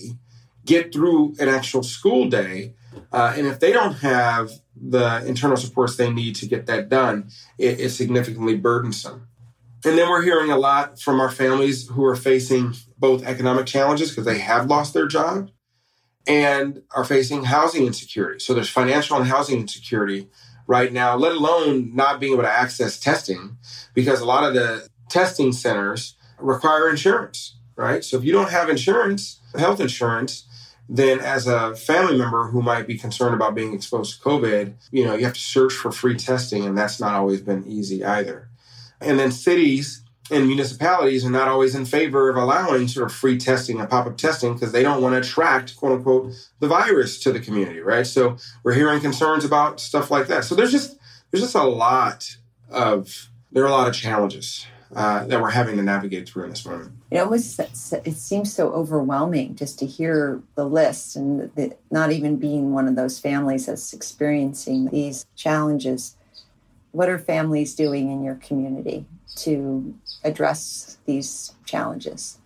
get 0.65 0.93
through 0.93 1.35
an 1.39 1.49
actual 1.49 1.83
school 1.83 2.29
day, 2.29 2.73
uh, 3.11 3.33
and 3.35 3.47
if 3.47 3.59
they 3.59 3.71
don't 3.71 3.95
have 3.95 4.51
the 4.75 5.23
internal 5.25 5.57
supports 5.57 5.95
they 5.95 6.11
need 6.11 6.35
to 6.35 6.47
get 6.47 6.65
that 6.65 6.89
done, 6.89 7.29
it, 7.57 7.79
it's 7.79 7.95
significantly 7.95 8.55
burdensome. 8.55 9.27
And 9.85 9.97
then 9.97 10.09
we're 10.09 10.23
hearing 10.23 10.49
a 10.49 10.57
lot 10.57 10.99
from 10.99 11.19
our 11.19 11.29
families 11.29 11.89
who 11.89 12.05
are 12.05 12.15
facing 12.15 12.73
both 12.97 13.25
economic 13.25 13.65
challenges 13.65 14.09
because 14.09 14.25
they 14.25 14.39
have 14.39 14.67
lost 14.67 14.93
their 14.93 15.07
job 15.07 15.51
and 16.27 16.81
are 16.95 17.03
facing 17.03 17.45
housing 17.45 17.85
insecurity. 17.85 18.39
So 18.39 18.53
there's 18.53 18.69
financial 18.69 19.17
and 19.17 19.27
housing 19.27 19.59
insecurity 19.59 20.29
right 20.67 20.93
now, 20.93 21.15
let 21.15 21.33
alone 21.33 21.93
not 21.93 22.19
being 22.19 22.33
able 22.33 22.43
to 22.43 22.51
access 22.51 22.99
testing 22.99 23.57
because 23.93 24.21
a 24.21 24.25
lot 24.25 24.43
of 24.43 24.53
the 24.53 24.87
testing 25.09 25.51
centers 25.51 26.15
require 26.39 26.89
insurance, 26.89 27.55
right? 27.75 28.03
So 28.03 28.17
if 28.17 28.23
you 28.23 28.31
don't 28.31 28.49
have 28.49 28.69
insurance, 28.69 29.39
health 29.57 29.81
insurance, 29.81 30.47
then 30.89 31.19
as 31.19 31.47
a 31.47 31.75
family 31.75 32.17
member 32.17 32.47
who 32.47 32.61
might 32.61 32.87
be 32.87 32.97
concerned 32.97 33.35
about 33.35 33.55
being 33.55 33.73
exposed 33.73 34.17
to 34.17 34.29
COVID, 34.29 34.73
you 34.91 35.05
know, 35.05 35.15
you 35.15 35.25
have 35.25 35.33
to 35.33 35.39
search 35.39 35.73
for 35.73 35.91
free 35.91 36.15
testing 36.15 36.65
and 36.65 36.77
that's 36.77 36.99
not 36.99 37.13
always 37.13 37.41
been 37.41 37.65
easy 37.67 38.03
either. 38.03 38.49
And 39.01 39.19
then 39.19 39.31
cities 39.31 40.02
and 40.31 40.47
municipalities 40.47 41.25
are 41.25 41.29
not 41.29 41.47
always 41.47 41.75
in 41.75 41.85
favor 41.85 42.29
of 42.29 42.37
allowing 42.37 42.87
sort 42.87 43.05
of 43.05 43.13
free 43.13 43.37
testing 43.37 43.79
and 43.79 43.89
pop-up 43.89 44.17
testing 44.17 44.53
because 44.53 44.71
they 44.71 44.83
don't 44.83 45.01
want 45.01 45.13
to 45.13 45.19
attract 45.19 45.75
quote 45.75 45.91
unquote 45.91 46.33
the 46.59 46.67
virus 46.67 47.19
to 47.19 47.31
the 47.31 47.39
community 47.39 47.79
right 47.79 48.07
so 48.07 48.37
we're 48.63 48.73
hearing 48.73 49.01
concerns 49.01 49.43
about 49.43 49.79
stuff 49.79 50.09
like 50.09 50.27
that 50.27 50.43
so 50.43 50.55
there's 50.55 50.71
just 50.71 50.97
there's 51.31 51.41
just 51.43 51.55
a 51.55 51.63
lot 51.63 52.37
of 52.69 53.29
there 53.51 53.63
are 53.63 53.67
a 53.67 53.71
lot 53.71 53.87
of 53.87 53.93
challenges 53.93 54.65
uh, 54.95 55.25
that 55.25 55.41
we're 55.41 55.49
having 55.49 55.75
to 55.77 55.81
navigate 55.81 56.29
through 56.29 56.43
in 56.43 56.51
this 56.51 56.65
moment. 56.65 56.91
It 57.09 57.17
almost 57.17 57.59
it 57.59 58.15
seems 58.15 58.53
so 58.53 58.71
overwhelming 58.71 59.55
just 59.55 59.79
to 59.79 59.87
hear 59.87 60.41
the 60.53 60.65
list 60.65 61.15
and 61.15 61.51
the, 61.55 61.75
not 61.89 62.11
even 62.11 62.37
being 62.37 62.73
one 62.73 62.87
of 62.87 62.95
those 62.95 63.19
families 63.19 63.65
that's 63.65 63.93
experiencing 63.93 64.87
these 64.87 65.25
challenges. 65.35 66.15
What 66.91 67.09
are 67.09 67.17
families 67.17 67.73
doing 67.73 68.11
in 68.11 68.23
your 68.23 68.35
community 68.35 69.05
to 69.37 69.95
address 70.23 70.97
these 71.05 71.53
challenges? 71.65 72.39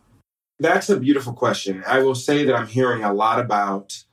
That's 0.59 0.89
a 0.89 0.99
beautiful 0.99 1.33
question. 1.33 1.83
I 1.85 1.99
will 1.99 2.15
say 2.15 2.43
that 2.45 2.55
I'm 2.55 2.67
hearing 2.67 3.03
a 3.03 3.13
lot 3.13 3.39
about 3.39 4.03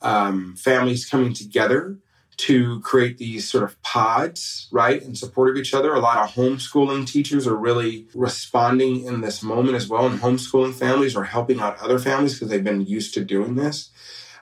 um, 0.00 0.56
families 0.56 1.08
coming 1.08 1.34
together 1.34 1.98
to 2.38 2.80
create 2.80 3.18
these 3.18 3.46
sort 3.46 3.64
of 3.64 3.80
pods, 3.82 4.66
right, 4.72 5.02
in 5.02 5.14
support 5.14 5.50
of 5.50 5.56
each 5.58 5.74
other. 5.74 5.92
A 5.92 6.00
lot 6.00 6.16
of 6.16 6.34
homeschooling 6.34 7.06
teachers 7.06 7.46
are 7.46 7.56
really 7.56 8.06
responding 8.14 9.04
in 9.04 9.20
this 9.20 9.42
moment 9.42 9.74
as 9.74 9.88
well, 9.88 10.06
and 10.06 10.18
homeschooling 10.18 10.72
families 10.72 11.14
are 11.14 11.24
helping 11.24 11.60
out 11.60 11.78
other 11.80 11.98
families 11.98 12.34
because 12.34 12.48
they've 12.48 12.64
been 12.64 12.86
used 12.86 13.12
to 13.14 13.24
doing 13.24 13.56
this. 13.56 13.90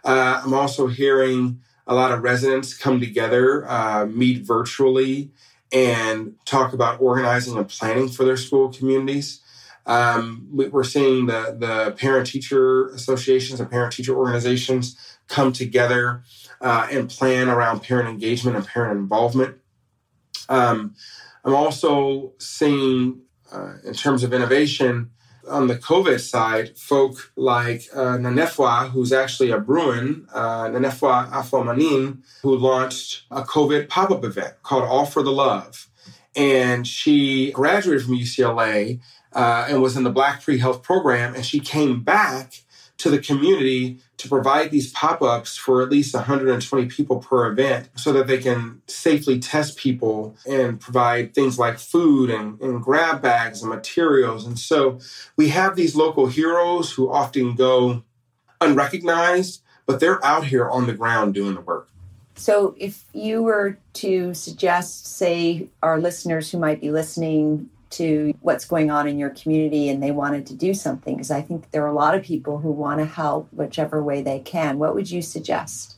Uh, 0.04 0.40
I'm 0.44 0.54
also 0.54 0.86
hearing 0.86 1.60
a 1.88 1.94
lot 1.94 2.12
of 2.12 2.22
residents 2.22 2.76
come 2.76 3.00
together, 3.00 3.68
uh, 3.68 4.06
meet 4.06 4.46
virtually, 4.46 5.32
and 5.72 6.34
talk 6.44 6.72
about 6.72 7.00
organizing 7.00 7.56
and 7.56 7.68
planning 7.68 8.08
for 8.08 8.24
their 8.24 8.36
school 8.36 8.72
communities. 8.72 9.40
Um, 9.86 10.48
we're 10.50 10.84
seeing 10.84 11.26
the, 11.26 11.56
the 11.58 11.92
parent 11.92 12.26
teacher 12.26 12.88
associations 12.90 13.58
and 13.58 13.70
parent 13.70 13.92
teacher 13.92 14.14
organizations 14.14 15.18
come 15.28 15.52
together 15.52 16.22
uh, 16.60 16.86
and 16.90 17.08
plan 17.08 17.48
around 17.48 17.80
parent 17.80 18.08
engagement 18.08 18.56
and 18.56 18.66
parent 18.66 18.98
involvement. 18.98 19.56
Um, 20.48 20.94
I'm 21.44 21.54
also 21.54 22.34
seeing, 22.38 23.22
uh, 23.50 23.74
in 23.84 23.94
terms 23.94 24.24
of 24.24 24.32
innovation, 24.32 25.10
on 25.48 25.66
the 25.66 25.76
COVID 25.76 26.20
side, 26.20 26.76
folk 26.78 27.32
like 27.36 27.88
uh, 27.94 28.16
Nanefwa, 28.18 28.90
who's 28.90 29.12
actually 29.12 29.50
a 29.50 29.58
Bruin, 29.58 30.26
uh, 30.32 30.66
Nanefwa 30.68 31.30
Afomanin, 31.30 32.18
who 32.42 32.56
launched 32.56 33.24
a 33.30 33.42
COVID 33.42 33.88
pop 33.88 34.10
up 34.10 34.24
event 34.24 34.54
called 34.62 34.84
All 34.84 35.06
for 35.06 35.22
the 35.22 35.32
Love. 35.32 35.88
And 36.36 36.86
she 36.86 37.50
graduated 37.52 38.04
from 38.04 38.16
UCLA 38.16 39.00
uh, 39.32 39.66
and 39.68 39.82
was 39.82 39.96
in 39.96 40.04
the 40.04 40.10
Black 40.10 40.42
Pre 40.42 40.58
Health 40.58 40.82
program. 40.82 41.34
And 41.34 41.44
she 41.44 41.60
came 41.60 42.02
back 42.02 42.62
to 42.98 43.10
the 43.10 43.18
community 43.18 43.98
to 44.16 44.28
provide 44.28 44.70
these 44.70 44.92
pop-ups 44.92 45.56
for 45.56 45.82
at 45.82 45.88
least 45.88 46.14
120 46.14 46.86
people 46.86 47.18
per 47.18 47.50
event 47.50 47.88
so 47.96 48.12
that 48.12 48.26
they 48.26 48.38
can 48.38 48.82
safely 48.88 49.38
test 49.38 49.76
people 49.76 50.36
and 50.48 50.80
provide 50.80 51.32
things 51.32 51.58
like 51.58 51.78
food 51.78 52.28
and, 52.28 52.60
and 52.60 52.82
grab 52.82 53.22
bags 53.22 53.62
and 53.62 53.70
materials. 53.70 54.44
And 54.44 54.58
so 54.58 54.98
we 55.36 55.48
have 55.50 55.76
these 55.76 55.94
local 55.94 56.26
heroes 56.26 56.92
who 56.92 57.10
often 57.10 57.54
go 57.54 58.02
unrecognized 58.60 59.62
but 59.88 60.00
they're 60.00 60.22
out 60.24 60.44
here 60.44 60.68
on 60.68 60.86
the 60.86 60.92
ground 60.92 61.32
doing 61.34 61.54
the 61.54 61.62
work. 61.62 61.88
So 62.36 62.76
if 62.78 63.04
you 63.14 63.42
were 63.42 63.78
to 63.94 64.34
suggest 64.34 65.16
say 65.16 65.70
our 65.82 65.98
listeners 65.98 66.52
who 66.52 66.58
might 66.58 66.80
be 66.80 66.92
listening 66.92 67.70
to 67.90 68.34
what's 68.40 68.64
going 68.64 68.90
on 68.90 69.08
in 69.08 69.18
your 69.18 69.30
community 69.30 69.88
and 69.88 70.02
they 70.02 70.10
wanted 70.10 70.46
to 70.46 70.54
do 70.54 70.74
something 70.74 71.16
because 71.16 71.30
I 71.30 71.42
think 71.42 71.70
there 71.70 71.82
are 71.84 71.88
a 71.88 71.94
lot 71.94 72.14
of 72.14 72.22
people 72.22 72.58
who 72.58 72.70
want 72.70 73.00
to 73.00 73.06
help 73.06 73.48
whichever 73.52 74.02
way 74.02 74.22
they 74.22 74.40
can. 74.40 74.78
What 74.78 74.94
would 74.94 75.10
you 75.10 75.22
suggest? 75.22 75.96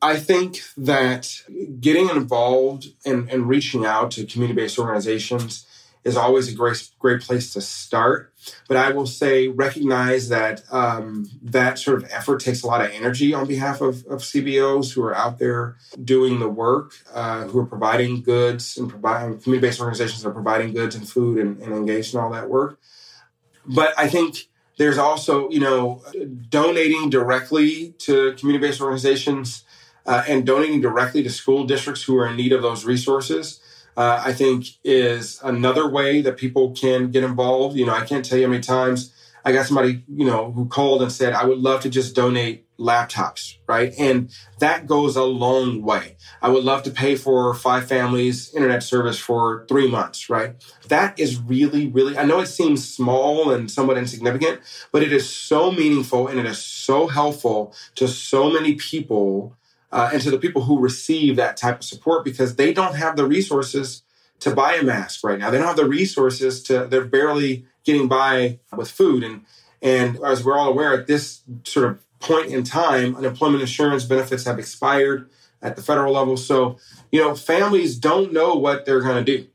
I 0.00 0.16
think 0.16 0.62
that 0.76 1.42
getting 1.80 2.08
involved 2.08 2.92
and, 3.04 3.28
and 3.30 3.48
reaching 3.48 3.84
out 3.84 4.12
to 4.12 4.26
community 4.26 4.60
based 4.60 4.78
organizations 4.78 5.66
is 6.08 6.16
always 6.16 6.52
a 6.52 6.56
great, 6.56 6.90
great 6.98 7.20
place 7.20 7.52
to 7.52 7.60
start. 7.60 8.32
But 8.66 8.76
I 8.76 8.90
will 8.90 9.06
say, 9.06 9.48
recognize 9.48 10.28
that 10.30 10.62
um, 10.72 11.30
that 11.42 11.78
sort 11.78 12.02
of 12.02 12.10
effort 12.10 12.40
takes 12.40 12.62
a 12.62 12.66
lot 12.66 12.80
of 12.80 12.90
energy 12.90 13.34
on 13.34 13.46
behalf 13.46 13.80
of, 13.80 14.04
of 14.06 14.20
CBOs 14.22 14.94
who 14.94 15.02
are 15.02 15.14
out 15.14 15.38
there 15.38 15.76
doing 16.02 16.40
the 16.40 16.48
work, 16.48 16.94
uh, 17.12 17.44
who 17.44 17.58
are 17.58 17.66
providing 17.66 18.22
goods 18.22 18.76
and 18.76 18.88
providing 18.88 19.38
community 19.38 19.68
based 19.68 19.80
organizations 19.80 20.24
are 20.24 20.32
providing 20.32 20.72
goods 20.72 20.94
and 20.94 21.08
food 21.08 21.38
and, 21.38 21.60
and 21.60 21.72
engaged 21.74 22.14
in 22.14 22.20
all 22.20 22.30
that 22.30 22.48
work. 22.48 22.80
But 23.66 23.92
I 23.98 24.08
think 24.08 24.48
there's 24.78 24.98
also, 24.98 25.50
you 25.50 25.60
know, 25.60 26.02
donating 26.48 27.10
directly 27.10 27.94
to 27.98 28.32
community 28.34 28.66
based 28.66 28.80
organizations 28.80 29.64
uh, 30.06 30.24
and 30.26 30.46
donating 30.46 30.80
directly 30.80 31.22
to 31.22 31.30
school 31.30 31.64
districts 31.64 32.02
who 32.02 32.16
are 32.16 32.26
in 32.26 32.36
need 32.36 32.52
of 32.52 32.62
those 32.62 32.84
resources. 32.84 33.60
Uh, 33.98 34.22
I 34.24 34.32
think 34.32 34.66
is 34.84 35.40
another 35.42 35.90
way 35.90 36.20
that 36.20 36.36
people 36.36 36.70
can 36.70 37.10
get 37.10 37.24
involved. 37.24 37.76
You 37.76 37.84
know, 37.84 37.94
I 37.94 38.04
can't 38.04 38.24
tell 38.24 38.38
you 38.38 38.44
how 38.44 38.50
many 38.50 38.62
times 38.62 39.12
I 39.44 39.50
got 39.50 39.66
somebody, 39.66 40.04
you 40.06 40.24
know, 40.24 40.52
who 40.52 40.66
called 40.66 41.02
and 41.02 41.10
said, 41.10 41.32
I 41.32 41.44
would 41.44 41.58
love 41.58 41.80
to 41.80 41.90
just 41.90 42.14
donate 42.14 42.64
laptops, 42.78 43.56
right? 43.66 43.92
And 43.98 44.30
that 44.60 44.86
goes 44.86 45.16
a 45.16 45.24
long 45.24 45.82
way. 45.82 46.16
I 46.40 46.48
would 46.48 46.62
love 46.62 46.84
to 46.84 46.92
pay 46.92 47.16
for 47.16 47.52
five 47.54 47.88
families 47.88 48.54
internet 48.54 48.84
service 48.84 49.18
for 49.18 49.66
three 49.68 49.90
months, 49.90 50.30
right? 50.30 50.54
That 50.86 51.18
is 51.18 51.40
really, 51.40 51.88
really, 51.88 52.16
I 52.16 52.24
know 52.24 52.38
it 52.38 52.46
seems 52.46 52.88
small 52.88 53.50
and 53.50 53.68
somewhat 53.68 53.98
insignificant, 53.98 54.60
but 54.92 55.02
it 55.02 55.12
is 55.12 55.28
so 55.28 55.72
meaningful 55.72 56.28
and 56.28 56.38
it 56.38 56.46
is 56.46 56.64
so 56.64 57.08
helpful 57.08 57.74
to 57.96 58.06
so 58.06 58.48
many 58.48 58.76
people 58.76 59.56
uh, 59.90 60.10
and 60.12 60.22
to 60.22 60.30
the 60.30 60.38
people 60.38 60.62
who 60.62 60.78
receive 60.78 61.36
that 61.36 61.56
type 61.56 61.78
of 61.78 61.84
support 61.84 62.24
because 62.24 62.56
they 62.56 62.72
don't 62.72 62.94
have 62.94 63.16
the 63.16 63.26
resources 63.26 64.02
to 64.40 64.54
buy 64.54 64.74
a 64.74 64.82
mask 64.82 65.24
right 65.24 65.38
now. 65.38 65.50
They 65.50 65.58
don't 65.58 65.66
have 65.66 65.76
the 65.76 65.88
resources 65.88 66.62
to, 66.64 66.86
they're 66.86 67.04
barely 67.04 67.66
getting 67.84 68.08
by 68.08 68.60
with 68.76 68.90
food. 68.90 69.24
And, 69.24 69.44
and 69.82 70.18
as 70.24 70.44
we're 70.44 70.56
all 70.58 70.68
aware, 70.68 70.92
at 70.92 71.06
this 71.06 71.42
sort 71.64 71.86
of 71.86 72.00
point 72.20 72.52
in 72.52 72.64
time, 72.64 73.16
unemployment 73.16 73.62
insurance 73.62 74.04
benefits 74.04 74.44
have 74.44 74.58
expired 74.58 75.28
at 75.62 75.76
the 75.76 75.82
federal 75.82 76.12
level. 76.12 76.36
So, 76.36 76.78
you 77.10 77.20
know, 77.20 77.34
families 77.34 77.96
don't 77.96 78.32
know 78.32 78.54
what 78.54 78.84
they're 78.84 79.00
going 79.00 79.24
to 79.24 79.36
do. 79.36 79.48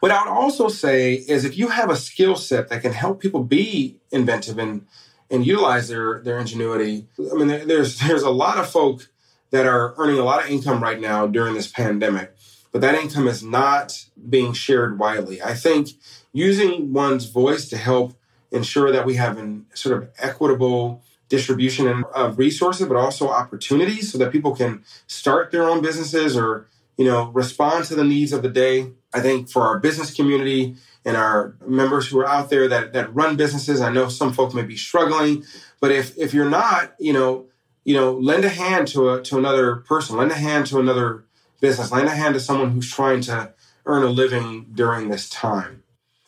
What 0.00 0.10
I 0.10 0.22
would 0.22 0.30
also 0.30 0.68
say 0.68 1.14
is 1.14 1.44
if 1.44 1.56
you 1.56 1.68
have 1.68 1.90
a 1.90 1.96
skill 1.96 2.36
set 2.36 2.68
that 2.68 2.82
can 2.82 2.92
help 2.92 3.20
people 3.20 3.44
be 3.44 4.00
inventive 4.10 4.58
and, 4.58 4.86
and 5.30 5.46
utilize 5.46 5.88
their, 5.88 6.20
their 6.22 6.38
ingenuity, 6.38 7.06
I 7.18 7.34
mean, 7.34 7.48
there's, 7.68 7.98
there's 8.00 8.22
a 8.22 8.30
lot 8.30 8.58
of 8.58 8.68
folk 8.68 9.08
that 9.52 9.66
are 9.66 9.94
earning 9.98 10.18
a 10.18 10.24
lot 10.24 10.42
of 10.42 10.50
income 10.50 10.82
right 10.82 10.98
now 10.98 11.26
during 11.26 11.54
this 11.54 11.68
pandemic, 11.68 12.34
but 12.72 12.80
that 12.80 12.96
income 12.96 13.28
is 13.28 13.42
not 13.42 14.06
being 14.28 14.52
shared 14.52 14.98
widely. 14.98 15.40
I 15.40 15.54
think 15.54 15.90
using 16.32 16.92
one's 16.92 17.26
voice 17.26 17.68
to 17.68 17.76
help 17.76 18.14
ensure 18.50 18.90
that 18.90 19.06
we 19.06 19.14
have 19.14 19.38
an 19.38 19.66
sort 19.74 19.96
of 19.96 20.10
equitable 20.18 21.02
distribution 21.28 22.04
of 22.14 22.38
resources, 22.38 22.86
but 22.88 22.96
also 22.96 23.28
opportunities 23.28 24.10
so 24.10 24.18
that 24.18 24.32
people 24.32 24.54
can 24.56 24.82
start 25.06 25.50
their 25.50 25.68
own 25.68 25.80
businesses 25.80 26.36
or, 26.36 26.66
you 26.96 27.04
know, 27.04 27.30
respond 27.30 27.84
to 27.84 27.94
the 27.94 28.04
needs 28.04 28.32
of 28.32 28.42
the 28.42 28.50
day. 28.50 28.90
I 29.14 29.20
think 29.20 29.50
for 29.50 29.62
our 29.62 29.78
business 29.78 30.12
community 30.14 30.76
and 31.04 31.16
our 31.16 31.56
members 31.66 32.08
who 32.08 32.18
are 32.20 32.28
out 32.28 32.48
there 32.48 32.68
that, 32.68 32.94
that 32.94 33.14
run 33.14 33.36
businesses, 33.36 33.80
I 33.80 33.90
know 33.90 34.08
some 34.08 34.32
folks 34.32 34.54
may 34.54 34.62
be 34.62 34.76
struggling, 34.76 35.44
but 35.80 35.90
if, 35.90 36.16
if 36.16 36.32
you're 36.32 36.50
not, 36.50 36.94
you 36.98 37.12
know, 37.12 37.46
you 37.84 37.94
know, 37.94 38.12
lend 38.12 38.44
a 38.44 38.48
hand 38.48 38.88
to 38.88 39.10
a, 39.10 39.22
to 39.22 39.38
another 39.38 39.76
person, 39.76 40.16
lend 40.16 40.30
a 40.30 40.36
hand 40.36 40.66
to 40.66 40.78
another 40.78 41.24
business, 41.60 41.90
lend 41.90 42.08
a 42.08 42.14
hand 42.14 42.34
to 42.34 42.40
someone 42.40 42.70
who's 42.70 42.90
trying 42.90 43.20
to 43.22 43.52
earn 43.86 44.02
a 44.02 44.08
living 44.08 44.66
during 44.74 45.08
this 45.08 45.28
time. 45.28 45.82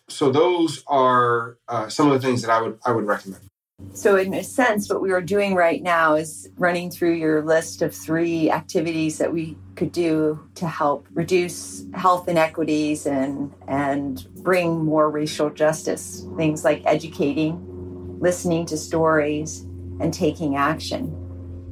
So 0.08 0.30
those 0.30 0.82
are 0.86 1.56
uh, 1.68 1.88
some 1.88 2.10
of 2.10 2.20
the 2.20 2.26
things 2.26 2.42
that 2.42 2.50
I 2.50 2.60
would 2.60 2.78
I 2.84 2.92
would 2.92 3.06
recommend. 3.06 3.42
So, 3.92 4.16
in 4.16 4.32
a 4.34 4.44
sense, 4.44 4.88
what 4.88 5.02
we 5.02 5.10
are 5.10 5.20
doing 5.20 5.54
right 5.54 5.82
now 5.82 6.14
is 6.14 6.48
running 6.56 6.90
through 6.90 7.14
your 7.14 7.42
list 7.42 7.82
of 7.82 7.94
three 7.94 8.50
activities 8.50 9.18
that 9.18 9.32
we 9.32 9.56
could 9.74 9.92
do 9.92 10.40
to 10.54 10.68
help 10.68 11.06
reduce 11.12 11.84
health 11.92 12.28
inequities 12.28 13.04
and, 13.04 13.52
and 13.66 14.26
bring 14.36 14.84
more 14.84 15.10
racial 15.10 15.50
justice. 15.50 16.24
Things 16.36 16.64
like 16.64 16.82
educating, 16.86 18.18
listening 18.20 18.64
to 18.66 18.76
stories, 18.76 19.62
and 20.00 20.14
taking 20.14 20.56
action. 20.56 21.23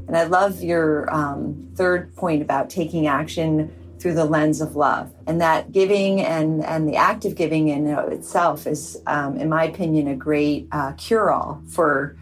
And 0.07 0.17
I 0.17 0.25
love 0.25 0.63
your 0.63 1.13
um, 1.15 1.71
third 1.75 2.15
point 2.17 2.43
about 2.43 2.71
taking 2.71 3.07
action 3.07 3.73
through 3.99 4.15
the 4.15 4.25
lens 4.25 4.61
of 4.61 4.75
love. 4.75 5.13
And 5.27 5.41
that 5.41 5.71
giving 5.71 6.21
and, 6.21 6.65
and 6.65 6.89
the 6.89 6.97
act 6.97 7.25
of 7.25 7.37
giving 7.37 7.69
in 7.69 7.87
itself 7.87 8.67
is, 8.67 9.01
um, 9.07 9.37
in 9.37 9.49
my 9.49 9.65
opinion, 9.65 10.09
a 10.09 10.17
great 10.17 10.67
uh, 10.73 10.93
cure 10.93 11.31
all 11.31 11.63
for 11.69 12.17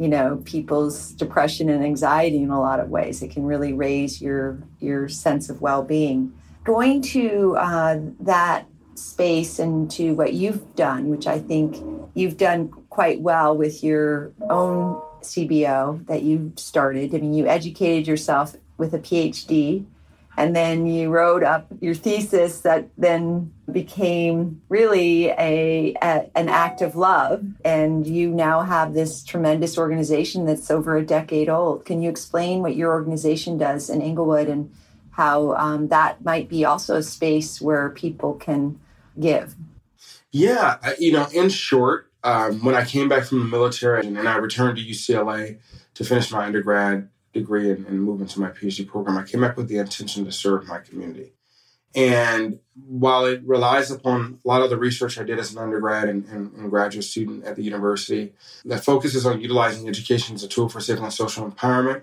you 0.00 0.08
know 0.08 0.42
people's 0.46 1.12
depression 1.12 1.68
and 1.68 1.84
anxiety 1.84 2.42
in 2.42 2.50
a 2.50 2.58
lot 2.58 2.80
of 2.80 2.88
ways. 2.88 3.22
It 3.22 3.30
can 3.30 3.44
really 3.44 3.74
raise 3.74 4.20
your 4.20 4.58
your 4.80 5.08
sense 5.08 5.50
of 5.50 5.60
well 5.60 5.84
being. 5.84 6.32
Going 6.64 7.02
to 7.02 7.56
uh, 7.56 8.00
that 8.20 8.66
space 8.94 9.58
and 9.58 9.90
to 9.92 10.14
what 10.14 10.32
you've 10.32 10.74
done, 10.74 11.08
which 11.08 11.26
I 11.26 11.38
think 11.38 11.76
you've 12.14 12.38
done 12.38 12.68
quite 12.88 13.20
well 13.20 13.56
with 13.56 13.84
your 13.84 14.32
own 14.48 15.00
CBO 15.22 16.06
that 16.06 16.22
you 16.22 16.52
started. 16.56 17.14
I 17.14 17.18
mean, 17.18 17.34
you 17.34 17.46
educated 17.46 18.06
yourself 18.06 18.56
with 18.76 18.94
a 18.94 18.98
PhD 18.98 19.86
and 20.36 20.56
then 20.56 20.86
you 20.86 21.10
wrote 21.10 21.42
up 21.42 21.66
your 21.80 21.94
thesis 21.94 22.60
that 22.60 22.88
then 22.96 23.52
became 23.70 24.62
really 24.68 25.28
a, 25.28 25.94
a, 26.02 26.30
an 26.34 26.48
act 26.48 26.80
of 26.80 26.96
love 26.96 27.44
and 27.64 28.06
you 28.06 28.30
now 28.30 28.62
have 28.62 28.94
this 28.94 29.22
tremendous 29.22 29.76
organization 29.76 30.46
that's 30.46 30.70
over 30.70 30.96
a 30.96 31.04
decade 31.04 31.48
old 31.48 31.84
can 31.84 32.00
you 32.02 32.08
explain 32.08 32.62
what 32.62 32.74
your 32.74 32.90
organization 32.90 33.58
does 33.58 33.90
in 33.90 34.00
inglewood 34.00 34.48
and 34.48 34.72
how 35.10 35.54
um, 35.56 35.88
that 35.88 36.24
might 36.24 36.48
be 36.48 36.64
also 36.64 36.96
a 36.96 37.02
space 37.02 37.60
where 37.60 37.90
people 37.90 38.34
can 38.34 38.80
give 39.20 39.54
yeah 40.32 40.78
you 40.98 41.12
know 41.12 41.28
in 41.34 41.48
short 41.48 42.09
um, 42.24 42.64
when 42.64 42.74
i 42.74 42.84
came 42.84 43.08
back 43.08 43.24
from 43.24 43.38
the 43.38 43.44
military 43.44 44.06
and 44.06 44.28
i 44.28 44.36
returned 44.36 44.76
to 44.76 44.84
ucla 44.84 45.58
to 45.94 46.04
finish 46.04 46.30
my 46.30 46.44
undergrad 46.44 47.08
degree 47.32 47.70
and, 47.70 47.86
and 47.86 48.02
move 48.02 48.20
into 48.20 48.40
my 48.40 48.50
PhD 48.50 48.86
program, 48.86 49.18
I 49.18 49.24
came 49.24 49.40
back 49.40 49.56
with 49.56 49.68
the 49.68 49.78
intention 49.78 50.24
to 50.24 50.32
serve 50.32 50.66
my 50.66 50.78
community. 50.78 51.32
And 51.94 52.60
while 52.86 53.24
it 53.26 53.42
relies 53.44 53.90
upon 53.90 54.38
a 54.44 54.48
lot 54.48 54.62
of 54.62 54.70
the 54.70 54.78
research 54.78 55.18
I 55.18 55.24
did 55.24 55.40
as 55.40 55.52
an 55.52 55.58
undergrad 55.58 56.08
and, 56.08 56.24
and, 56.26 56.52
and, 56.54 56.70
graduate 56.70 57.04
student 57.04 57.44
at 57.44 57.56
the 57.56 57.64
university 57.64 58.32
that 58.64 58.84
focuses 58.84 59.26
on 59.26 59.40
utilizing 59.40 59.88
education 59.88 60.36
as 60.36 60.44
a 60.44 60.48
tool 60.48 60.68
for 60.68 60.80
civil 60.80 61.04
and 61.04 61.12
social 61.12 61.50
empowerment, 61.50 62.02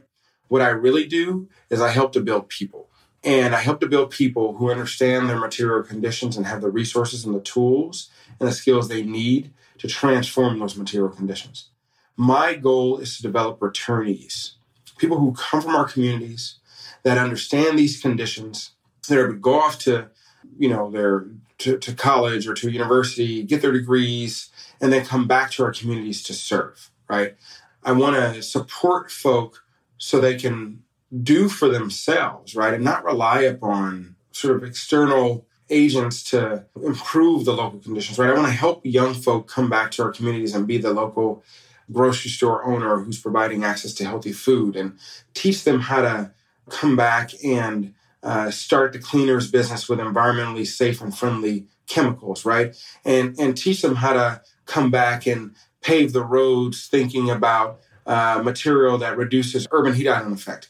what 0.49 0.61
I 0.61 0.69
really 0.69 1.05
do 1.05 1.47
is 1.69 1.79
I 1.79 1.89
help 1.89 2.11
to 2.13 2.19
build 2.19 2.49
people. 2.49 2.89
And 3.23 3.55
I 3.55 3.61
help 3.61 3.79
to 3.79 3.87
build 3.87 4.11
people 4.11 4.57
who 4.57 4.69
understand 4.69 5.29
their 5.29 5.39
material 5.39 5.83
conditions 5.83 6.35
and 6.35 6.45
have 6.45 6.61
the 6.61 6.69
resources 6.69 7.25
and 7.25 7.33
the 7.33 7.41
tools 7.41 8.09
and 8.39 8.47
the 8.47 8.53
skills 8.53 8.89
they 8.89 9.03
need 9.03 9.53
to 9.79 9.87
transform 9.87 10.59
those 10.59 10.77
material 10.77 11.09
conditions. 11.09 11.69
My 12.15 12.55
goal 12.55 12.97
is 12.97 13.17
to 13.17 13.23
develop 13.23 13.59
returnees 13.59 14.53
people 14.97 15.19
who 15.19 15.33
come 15.33 15.61
from 15.61 15.75
our 15.75 15.85
communities 15.85 16.59
that 17.03 17.17
understand 17.17 17.77
these 17.77 18.01
conditions, 18.01 18.71
that 19.07 19.17
are 19.17 19.31
go 19.31 19.59
off 19.59 19.79
to, 19.79 20.09
you 20.57 20.69
know, 20.69 20.89
their 20.91 21.27
to, 21.59 21.77
to 21.77 21.93
college 21.93 22.47
or 22.47 22.53
to 22.53 22.69
university, 22.69 23.41
get 23.43 23.61
their 23.61 23.71
degrees, 23.71 24.49
and 24.79 24.93
then 24.93 25.05
come 25.05 25.27
back 25.27 25.49
to 25.51 25.63
our 25.63 25.71
communities 25.71 26.21
to 26.23 26.33
serve, 26.33 26.91
right? 27.09 27.35
I 27.83 27.93
want 27.93 28.15
to 28.15 28.43
support 28.43 29.09
folk 29.09 29.63
so 29.97 30.19
they 30.19 30.35
can 30.35 30.83
do 31.23 31.49
for 31.49 31.67
themselves, 31.67 32.55
right? 32.55 32.75
And 32.75 32.83
not 32.83 33.03
rely 33.03 33.41
upon 33.41 34.15
sort 34.31 34.57
of 34.57 34.63
external 34.63 35.47
agents 35.69 36.23
to 36.23 36.65
improve 36.83 37.45
the 37.45 37.53
local 37.53 37.79
conditions, 37.79 38.17
right? 38.17 38.29
I 38.29 38.33
want 38.33 38.47
to 38.47 38.53
help 38.53 38.85
young 38.85 39.13
folk 39.13 39.47
come 39.47 39.69
back 39.69 39.91
to 39.91 40.03
our 40.03 40.11
communities 40.11 40.55
and 40.55 40.67
be 40.67 40.77
the 40.77 40.93
local 40.93 41.43
grocery 41.91 42.31
store 42.31 42.65
owner 42.65 42.99
who's 42.99 43.19
providing 43.19 43.63
access 43.63 43.93
to 43.93 44.05
healthy 44.05 44.33
food 44.33 44.75
and 44.75 44.97
teach 45.33 45.63
them 45.63 45.79
how 45.79 46.01
to 46.01 46.31
come 46.69 46.95
back 46.95 47.31
and 47.43 47.93
uh, 48.23 48.51
start 48.51 48.93
the 48.93 48.99
cleaners 48.99 49.49
business 49.49 49.87
with 49.87 49.99
environmentally 49.99 50.65
safe 50.67 51.01
and 51.01 51.17
friendly 51.17 51.67
chemicals, 51.87 52.45
right? 52.45 52.75
And 53.05 53.39
and 53.39 53.55
teach 53.55 53.81
them 53.81 53.95
how 53.95 54.13
to 54.13 54.41
come 54.65 54.91
back 54.91 55.25
and 55.25 55.55
pave 55.81 56.11
the 56.11 56.23
roads, 56.23 56.87
thinking 56.87 57.29
about 57.29 57.79
uh, 58.05 58.41
material 58.43 58.97
that 58.97 59.17
reduces 59.17 59.67
urban 59.71 59.93
heat 59.93 60.07
island 60.07 60.35
effect. 60.35 60.69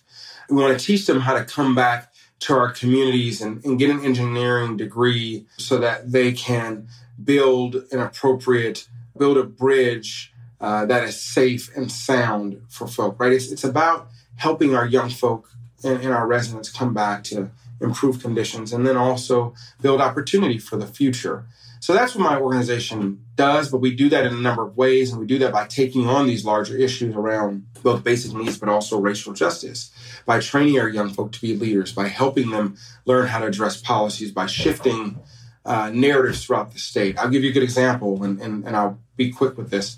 We 0.50 0.62
want 0.62 0.80
to 0.80 0.86
teach 0.86 1.08
them 1.08 1.22
how 1.22 1.34
to 1.34 1.44
come 1.44 1.74
back 1.76 2.14
to 2.40 2.54
our 2.54 2.72
communities 2.72 3.42
and, 3.42 3.64
and 3.66 3.80
get 3.80 3.90
an 3.90 4.04
engineering 4.04 4.78
degree 4.78 5.46
so 5.58 5.78
that 5.78 6.12
they 6.12 6.32
can 6.32 6.88
build 7.24 7.76
an 7.92 8.00
appropriate, 8.00 8.88
build 9.18 9.38
a 9.38 9.44
bridge 9.44 10.34
uh, 10.62 10.86
that 10.86 11.04
is 11.04 11.22
safe 11.22 11.76
and 11.76 11.92
sound 11.92 12.62
for 12.70 12.88
folk, 12.88 13.20
right? 13.20 13.34
It's, 13.34 13.52
it's 13.52 13.64
about 13.64 14.08
helping 14.36 14.76
our 14.76 14.86
young 14.86 15.10
folk 15.10 15.50
and, 15.84 16.02
in 16.02 16.12
our 16.12 16.28
residents 16.28 16.72
come 16.72 16.94
back 16.94 17.24
to 17.26 17.50
improve 17.80 18.22
conditions 18.22 18.74
and 18.74 18.86
then 18.86 18.98
also 18.98 19.54
build 19.82 20.02
opportunity 20.02 20.58
for 20.58 20.78
the 20.78 20.88
future. 20.88 21.46
So 21.80 21.94
that's 21.94 22.16
what 22.16 22.24
my 22.24 22.40
organization 22.40 23.24
does, 23.36 23.70
but 23.70 23.78
we 23.78 23.96
do 23.96 24.10
that 24.10 24.26
in 24.26 24.34
a 24.34 24.42
number 24.42 24.64
of 24.64 24.76
ways, 24.76 25.12
and 25.12 25.20
we 25.20 25.28
do 25.28 25.38
that 25.40 25.54
by 25.54 25.68
taking 25.68 26.08
on 26.08 26.26
these 26.26 26.44
larger 26.44 26.76
issues 26.76 27.16
around 27.16 27.68
both 27.84 28.04
basic 28.04 28.34
needs 28.34 28.58
but 28.58 28.68
also 28.68 29.00
racial 29.00 29.34
justice, 29.34 29.92
by 30.28 30.42
training 30.42 30.78
our 30.80 30.90
young 30.90 31.10
folk 31.10 31.32
to 31.32 31.42
be 31.42 31.56
leaders, 31.56 31.94
by 31.94 32.10
helping 32.10 32.52
them 32.52 32.78
learn 33.06 33.28
how 33.28 33.40
to 33.40 33.48
address 33.48 33.78
policies, 33.82 34.32
by 34.32 34.46
shifting 34.46 35.20
uh, 35.66 35.90
narratives 35.92 36.46
throughout 36.46 36.74
the 36.74 36.80
state. 36.80 37.18
I'll 37.18 37.30
give 37.30 37.44
you 37.44 37.50
a 37.50 37.54
good 37.54 37.64
example, 37.64 38.22
and, 38.24 38.40
and, 38.42 38.66
and 38.66 38.76
I'll 38.76 39.00
be 39.16 39.32
quick 39.32 39.58
with 39.58 39.72
this. 39.72 39.98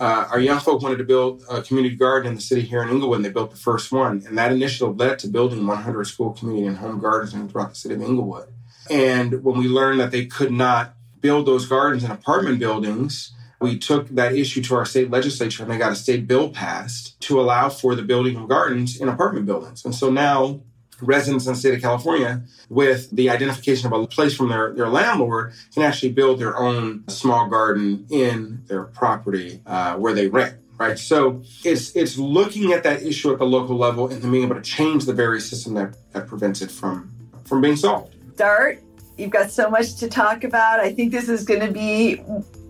Uh, 0.00 0.26
our 0.30 0.40
young 0.40 0.58
folk 0.58 0.80
wanted 0.80 0.96
to 0.96 1.04
build 1.04 1.42
a 1.50 1.60
community 1.60 1.96
garden 1.96 2.30
in 2.30 2.36
the 2.36 2.40
city 2.40 2.62
here 2.62 2.82
in 2.82 2.88
Inglewood, 2.88 3.16
and 3.16 3.24
they 3.24 3.30
built 3.30 3.50
the 3.50 3.56
first 3.56 3.92
one. 3.92 4.24
And 4.26 4.38
that 4.38 4.52
initiative 4.52 4.96
led 4.96 5.18
to 5.20 5.28
building 5.28 5.66
100 5.66 6.04
school 6.06 6.32
community 6.32 6.66
and 6.66 6.78
home 6.78 7.00
gardens 7.00 7.32
throughout 7.52 7.70
the 7.70 7.76
city 7.76 7.94
of 7.94 8.02
Inglewood. 8.02 8.48
And 8.90 9.44
when 9.44 9.58
we 9.58 9.68
learned 9.68 10.00
that 10.00 10.12
they 10.12 10.24
could 10.24 10.52
not 10.52 10.94
build 11.20 11.46
those 11.46 11.66
gardens 11.66 12.04
in 12.04 12.10
apartment 12.10 12.58
buildings, 12.58 13.32
we 13.60 13.78
took 13.78 14.08
that 14.10 14.34
issue 14.34 14.62
to 14.62 14.74
our 14.76 14.84
state 14.84 15.10
legislature 15.10 15.62
and 15.62 15.72
they 15.72 15.78
got 15.78 15.92
a 15.92 15.96
state 15.96 16.28
bill 16.28 16.50
passed 16.50 17.20
to 17.22 17.40
allow 17.40 17.68
for 17.68 17.94
the 17.94 18.02
building 18.02 18.36
of 18.36 18.48
gardens 18.48 19.00
in 19.00 19.08
apartment 19.08 19.46
buildings. 19.46 19.84
And 19.84 19.94
so 19.94 20.10
now 20.10 20.60
residents 21.00 21.46
in 21.46 21.52
the 21.52 21.58
state 21.58 21.74
of 21.74 21.80
California 21.80 22.42
with 22.68 23.10
the 23.10 23.30
identification 23.30 23.92
of 23.92 24.00
a 24.00 24.06
place 24.06 24.34
from 24.34 24.48
their, 24.48 24.72
their 24.74 24.88
landlord 24.88 25.52
can 25.72 25.82
actually 25.82 26.12
build 26.12 26.38
their 26.38 26.56
own 26.56 27.04
small 27.08 27.48
garden 27.48 28.06
in 28.10 28.62
their 28.66 28.84
property 28.84 29.60
uh, 29.66 29.96
where 29.96 30.12
they 30.12 30.28
rent. 30.28 30.56
Right. 30.76 30.96
So 30.96 31.42
it's 31.64 31.96
it's 31.96 32.18
looking 32.18 32.72
at 32.72 32.84
that 32.84 33.02
issue 33.02 33.32
at 33.32 33.40
the 33.40 33.44
local 33.44 33.76
level 33.76 34.06
and 34.06 34.22
then 34.22 34.30
being 34.30 34.44
able 34.44 34.54
to 34.54 34.62
change 34.62 35.06
the 35.06 35.12
very 35.12 35.40
system 35.40 35.74
that, 35.74 35.96
that 36.12 36.28
prevents 36.28 36.62
it 36.62 36.70
from 36.70 37.12
from 37.46 37.60
being 37.60 37.74
solved. 37.74 38.14
Dart, 38.36 38.80
you've 39.16 39.32
got 39.32 39.50
so 39.50 39.68
much 39.68 39.96
to 39.96 40.08
talk 40.08 40.44
about. 40.44 40.78
I 40.78 40.92
think 40.92 41.10
this 41.10 41.28
is 41.28 41.42
going 41.42 41.66
to 41.66 41.72
be 41.72 42.22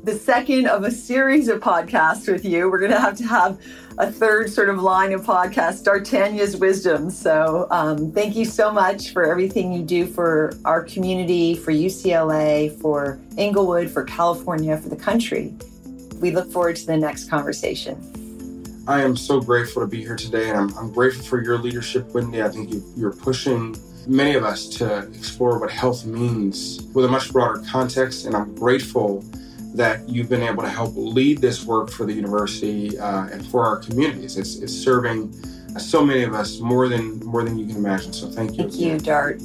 the 0.09 0.19
second 0.19 0.67
of 0.67 0.85
a 0.85 0.91
series 0.91 1.49
of 1.49 1.61
podcasts 1.61 2.33
with 2.33 2.43
you. 2.43 2.71
We're 2.71 2.79
going 2.79 2.93
to 2.93 2.99
have 2.99 3.19
to 3.19 3.27
have 3.27 3.61
a 3.99 4.11
third 4.11 4.51
sort 4.51 4.71
of 4.71 4.81
line 4.81 5.13
of 5.13 5.21
podcasts, 5.21 5.85
D'Artagnan's 5.85 6.57
Wisdom. 6.57 7.11
So 7.11 7.67
um, 7.71 8.11
thank 8.13 8.35
you 8.35 8.47
so 8.47 8.73
much 8.73 9.13
for 9.13 9.31
everything 9.31 9.71
you 9.71 9.83
do 9.83 10.07
for 10.07 10.55
our 10.65 10.83
community, 10.83 11.55
for 11.55 11.73
UCLA, 11.73 12.75
for 12.81 13.21
Inglewood, 13.37 13.91
for 13.91 14.03
California, 14.05 14.79
for 14.79 14.89
the 14.89 14.97
country. 14.97 15.53
We 16.23 16.31
look 16.31 16.51
forward 16.51 16.77
to 16.77 16.87
the 16.87 16.97
next 16.97 17.29
conversation. 17.29 18.01
I 18.89 19.03
am 19.03 19.15
so 19.15 19.43
grateful 19.43 19.83
to 19.83 19.87
be 19.87 20.01
here 20.01 20.17
today, 20.17 20.49
and 20.49 20.57
I'm, 20.57 20.79
I'm 20.79 20.91
grateful 20.91 21.23
for 21.23 21.43
your 21.43 21.59
leadership, 21.59 22.15
Wendy. 22.15 22.43
I 22.43 22.49
think 22.49 22.73
you, 22.73 22.83
you're 22.97 23.13
pushing 23.13 23.77
many 24.07 24.37
of 24.37 24.45
us 24.45 24.69
to 24.79 25.01
explore 25.09 25.59
what 25.59 25.71
health 25.71 26.07
means 26.07 26.81
with 26.95 27.05
a 27.05 27.09
much 27.09 27.31
broader 27.31 27.63
context, 27.69 28.25
and 28.25 28.35
I'm 28.35 28.55
grateful 28.55 29.23
that 29.75 30.09
you've 30.09 30.29
been 30.29 30.43
able 30.43 30.63
to 30.63 30.69
help 30.69 30.93
lead 30.97 31.39
this 31.39 31.65
work 31.65 31.91
for 31.91 32.05
the 32.05 32.13
university 32.13 32.99
uh, 32.99 33.29
and 33.29 33.47
for 33.47 33.65
our 33.65 33.77
communities. 33.77 34.37
It's, 34.37 34.57
it's 34.57 34.73
serving 34.73 35.33
so 35.79 36.05
many 36.05 36.23
of 36.23 36.35
us 36.35 36.61
more 36.61 36.89
than 36.89 37.21
more 37.21 37.45
than 37.45 37.59
you 37.59 37.67
can 37.67 37.77
imagine. 37.77 38.13
So 38.13 38.29
thank 38.29 38.53
you. 38.53 38.65
Thank 38.65 38.75
you, 38.77 38.99
Dart. 38.99 39.41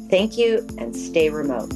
Thank 0.10 0.38
you 0.38 0.66
and 0.78 0.96
stay 0.96 1.30
remote. 1.30 1.74